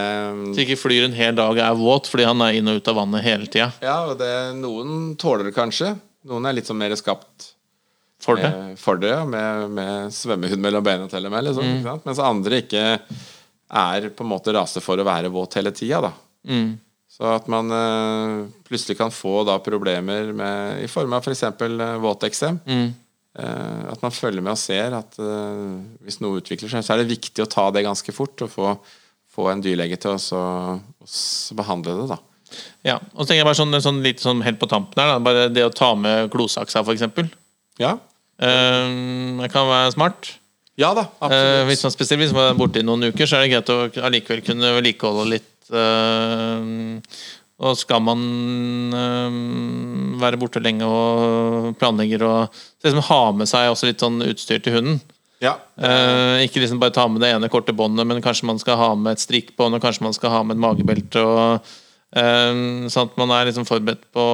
[0.55, 2.87] Så ikke flyr en hel dag og er våt fordi han er inn og ut
[2.87, 3.73] av vannet hele tida.
[3.83, 5.89] ja, og det, noen tåler det kanskje.
[6.31, 7.49] Noen er litt sånn mer skapt
[8.23, 8.51] For det.
[8.55, 12.05] med, for det, ja, med, med svømmehud mellom beina til og med, liksom, sant?
[12.07, 12.85] mens andre ikke
[13.69, 16.01] er på en måte rase for å være våt hele tida.
[16.05, 16.11] da.
[16.49, 16.75] Mm.
[17.15, 21.45] Så at man uh, plutselig kan få da problemer med, i form av f.eks.
[21.61, 22.59] Uh, våteksem.
[22.67, 22.87] Mm.
[23.35, 27.03] Uh, at man følger med og ser at uh, hvis noe utvikler seg, så er
[27.03, 28.75] det viktig å ta det ganske fort og få,
[29.31, 30.45] få en dyrlege til å
[31.57, 32.09] behandle det.
[32.15, 32.19] da.
[32.85, 35.23] Ja, og så tenker jeg bare sånn, sånn litt sånn helt på tampen her, da.
[35.23, 37.31] Bare det å ta med klosaksa, for eksempel.
[37.81, 37.97] Ja,
[38.35, 40.33] Uh, det kan være smart.
[40.77, 43.45] Ja da, Eh, hvis man spesielt hvis man er borte i noen uker, så er
[43.45, 45.51] det greit å allikevel kunne vedlikeholde litt.
[45.71, 46.99] eh,
[47.55, 49.37] og skal man eh,
[50.19, 54.79] være borte lenge og planlegger og liksom ha med seg også litt sånn utstyr til
[54.79, 55.01] hunden.
[55.43, 58.77] Ja, Eh, ikke liksom bare ta med det ene korte båndet, men kanskje man skal
[58.79, 61.19] ha med et strikkbånd, og kanskje man skal ha med et magebelte.
[61.19, 61.59] Og,
[62.15, 62.53] eh,
[62.91, 64.25] sånn at man er liksom forberedt på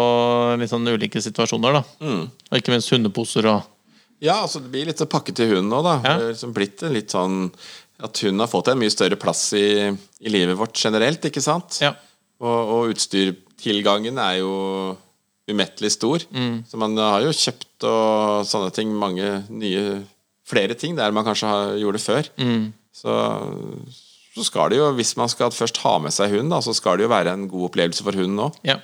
[0.62, 1.74] litt sånn ulike situasjoner.
[1.74, 1.84] da
[2.52, 3.64] Og ikke minst hundeposer og
[4.22, 5.96] Ja, altså det blir litt å pakke til hunden nå, da.
[6.06, 6.16] Ja.
[6.18, 7.48] Det er liksom blitt litt sånn
[8.02, 11.78] At hunden har fått en mye større plass i, i livet vårt generelt, ikke sant?
[11.84, 11.94] Ja.
[12.42, 14.54] Og, og utstyrtilgangen er jo
[15.52, 16.24] umettelig stor.
[16.34, 16.64] Mm.
[16.70, 20.02] Så man har jo kjøpt og sånne ting, mange nye
[20.52, 22.28] Flere ting der man kanskje har, gjorde før.
[22.42, 22.74] Mm.
[22.92, 23.14] Så,
[24.34, 26.98] så skal det jo, hvis man skal først ha med seg hund, da, så skal
[27.00, 28.58] det jo være en god opplevelse for hunden òg.
[28.68, 28.82] ja.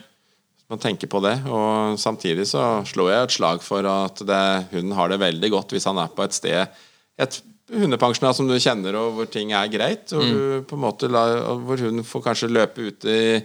[0.67, 4.39] Man tenker på det, og samtidig så slår jeg et slag for at det,
[4.73, 6.81] hunden har det veldig godt hvis han er på et sted
[7.17, 7.37] Et
[7.73, 10.11] hundepensjonat som du kjenner, og hvor ting er greit.
[10.15, 13.39] Og du på en måte og hvor hunden får kanskje løpe ute i,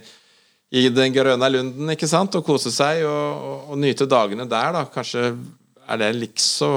[0.79, 2.35] i den grønne lunden ikke sant?
[2.37, 4.75] og kose seg og, og, og nyte dagene der.
[4.75, 6.71] da Kanskje er det likså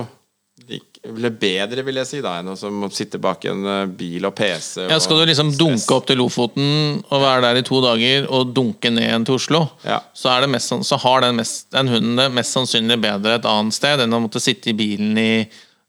[0.71, 4.87] lik, bedre, vil jeg si, da enn å sitte bak en eh, bil og PC.
[4.91, 8.53] Ja, Skal du liksom dunke opp til Lofoten og være der i to dager og
[8.57, 10.01] dunke ned igjen til Oslo, Ja.
[10.15, 13.49] så, er det mest, så har den, mest, den hunden det mest sannsynlig bedre et
[13.51, 15.31] annet sted enn å måtte sitte i bilen i,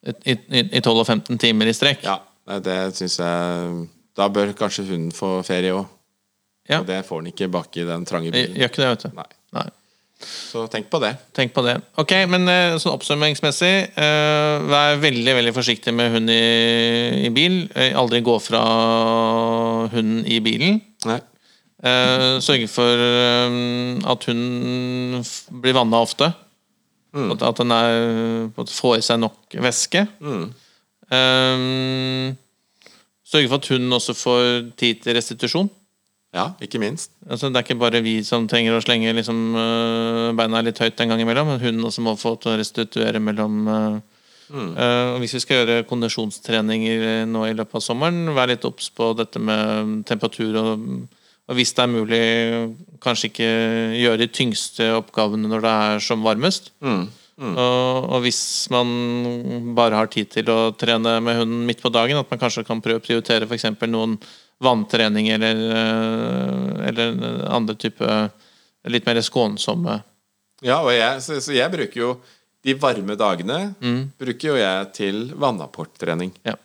[0.08, 2.06] i, i, i 12-15 timer i strekk.
[2.08, 2.20] Ja,
[2.64, 3.88] det syns jeg
[4.18, 5.86] Da bør kanskje hunden få ferie òg.
[6.68, 6.82] Ja.
[6.82, 8.56] Og det får den ikke bak i den trange bilen.
[8.60, 9.12] Gjør ikke det, vet du.
[9.16, 9.28] Nei.
[9.56, 9.68] Nei.
[10.24, 11.12] Så tenk på det.
[11.38, 11.76] Tenk på det.
[12.02, 16.42] Ok, men eh, sånn oppsummeringsmessig, eh, vær veldig veldig forsiktig med hund i,
[17.28, 17.60] i bil.
[17.78, 18.64] Eh, aldri gå fra
[19.94, 20.82] hunden i bilen.
[21.08, 21.20] Nei.
[22.42, 23.02] Sørge for
[24.10, 24.40] at hun
[25.62, 26.32] blir vanna ofte.
[27.14, 30.02] At, at den er, at får i seg nok væske.
[31.14, 32.34] Eh,
[33.28, 34.42] sørge for at hun også får
[34.82, 35.70] tid til restitusjon.
[36.36, 37.14] Ja, ikke minst.
[37.30, 41.00] Altså, det er ikke bare vi som trenger å slenge liksom, øh, beina litt høyt
[41.00, 44.74] en gang imellom, men hunden også må få til å restituere mellom mm.
[44.76, 48.90] uh, Hvis vi skal gjøre kondisjonstreninger øh, nå i løpet av sommeren, vær litt obs
[48.92, 50.60] på dette med temperatur.
[50.60, 50.90] Og,
[51.48, 52.26] og hvis det er mulig,
[53.04, 53.54] kanskje ikke
[54.02, 56.74] gjøre de tyngste oppgavene når det er som varmest.
[57.38, 58.42] Og, og hvis
[58.74, 62.66] man bare har tid til å trene med hunden midt på dagen, at man kanskje
[62.66, 63.68] kan prøve å prioritere f.eks.
[63.86, 64.18] noen
[64.64, 67.18] vanntrening eller, øh, eller
[67.54, 68.08] andre type
[68.88, 70.00] litt mer skånsomme
[70.66, 72.14] Ja, og jeg, så, så jeg bruker jo
[72.66, 73.60] de varme dagene
[74.18, 76.34] bruker jo jeg til vannapporttrening.
[76.48, 76.58] ja.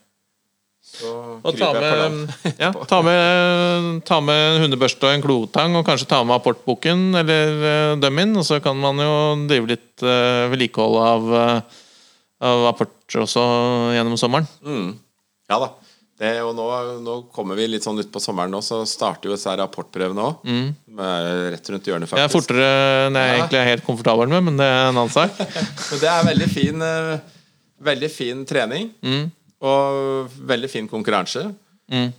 [0.83, 1.09] Så
[1.41, 2.17] Og ta med,
[2.59, 7.15] ja, ta, med, ta med en hundebørste og en klotang, og kanskje ta med apportboken
[7.21, 9.13] eller uh, dummin, og så kan man jo
[9.47, 11.87] drive litt uh, vedlikehold av, uh,
[12.51, 13.45] av apport også
[13.95, 14.51] gjennom sommeren.
[14.67, 14.91] Mm.
[15.53, 15.71] Ja da.
[16.23, 16.65] Det, og nå,
[17.03, 20.45] nå kommer vi litt sånn utpå sommeren nå, så starter jo disse rapportprøvene òg.
[21.51, 22.21] Rett rundt hjørnet, faktisk.
[22.21, 22.69] Det er fortere
[23.09, 25.35] enn jeg egentlig er helt komfortabel med, men det er en annen sak.
[26.03, 27.17] Det er veldig fin, eh,
[27.91, 28.93] veldig fin trening.
[29.67, 31.43] Og veldig fin konkurranse.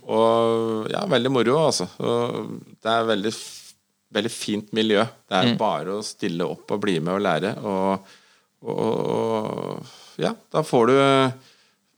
[0.04, 1.88] Og ja, veldig moro, altså.
[1.96, 3.32] Det er veldig,
[4.20, 5.00] veldig fint miljø.
[5.28, 7.56] Det er bare å stille opp og bli med og lære.
[7.64, 8.14] Og,
[8.68, 8.84] og,
[9.16, 10.94] og ja, da får du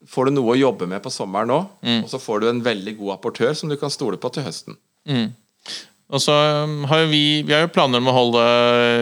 [0.06, 1.58] Får du noe å jobbe med på sommeren nå,
[2.02, 4.78] og så får du en veldig god apportør som du kan stole på til høsten.
[6.06, 8.46] Og så um, har jo vi Vi har jo planer om å holde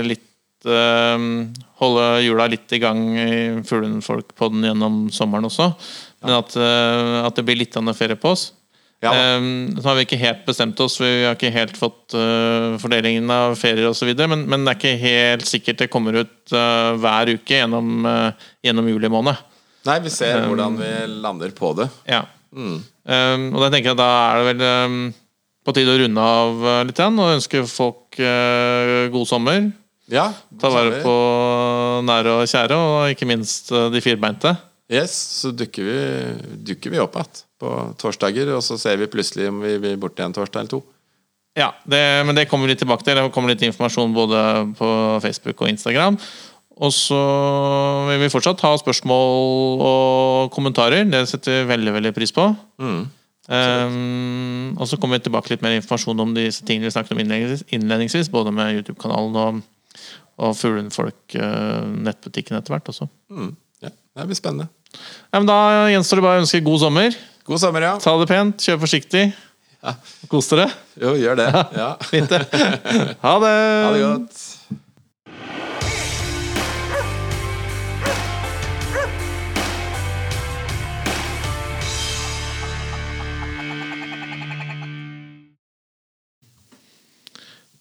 [0.09, 1.53] litt um,
[1.83, 3.39] Holde hjula litt i gang i
[3.69, 5.73] Fuglenfolk på den gjennom sommeren også.
[6.25, 8.53] Men at, uh, at det blir litt av ferie på oss.
[9.05, 9.13] Ja.
[9.37, 13.29] Um, så har vi ikke helt bestemt oss, vi har ikke helt fått uh, fordelingen
[13.29, 14.15] av ferier osv.
[14.17, 18.49] Men, men det er ikke helt sikkert det kommer ut uh, hver uke gjennom, uh,
[18.65, 19.43] gjennom juli måned.
[19.85, 21.91] Nei, vi ser hvordan vi lander på det.
[22.09, 22.25] Ja.
[22.55, 22.81] Um,
[23.53, 25.01] og da tenker jeg da er det vel um,
[25.65, 29.67] på tide å runde av uh, litt igjen, og ønske folk uh, god sommer.
[30.13, 30.29] Ja,
[30.61, 31.15] Ta vare på
[32.05, 34.55] nære og kjære, og ikke minst uh, de firbeinte.
[34.93, 36.01] Yes, så dukker vi,
[36.73, 40.25] dukker vi opp igjen på torsdager, og så ser vi plutselig om vi blir borte
[40.25, 40.83] en torsdag eller to.
[41.55, 43.17] Ja, det, men det kommer vi litt tilbake til.
[43.17, 44.41] Det kommer litt informasjon både
[44.79, 44.89] på
[45.23, 46.19] Facebook og Instagram.
[46.83, 47.19] Og så
[48.09, 51.07] vil vi fortsatt ha spørsmål og kommentarer.
[51.07, 52.49] Det setter vi veldig veldig pris på.
[53.45, 57.21] Um, og så kommer vi tilbake litt mer informasjon om disse tingene vi snakket om
[57.21, 59.61] innledningsvis, innledningsvis både med YouTube-kanalen og,
[60.41, 63.11] og Fuglenfolk uh, nettbutikken etter hvert også.
[63.31, 63.53] Mm.
[63.85, 64.71] Ja, det blir spennende.
[64.95, 65.59] Ja, men da
[65.93, 67.21] gjenstår det bare å ønske god sommer.
[67.45, 67.95] God sommer, ja.
[68.01, 69.29] Ta det pent, kjør forsiktig.
[70.33, 70.71] Kos dere.
[70.97, 71.49] Jo, gjør det.
[71.77, 71.93] Ja.
[72.09, 72.47] Fint, det.
[73.27, 73.57] Ha det.
[73.85, 74.45] Ha det godt.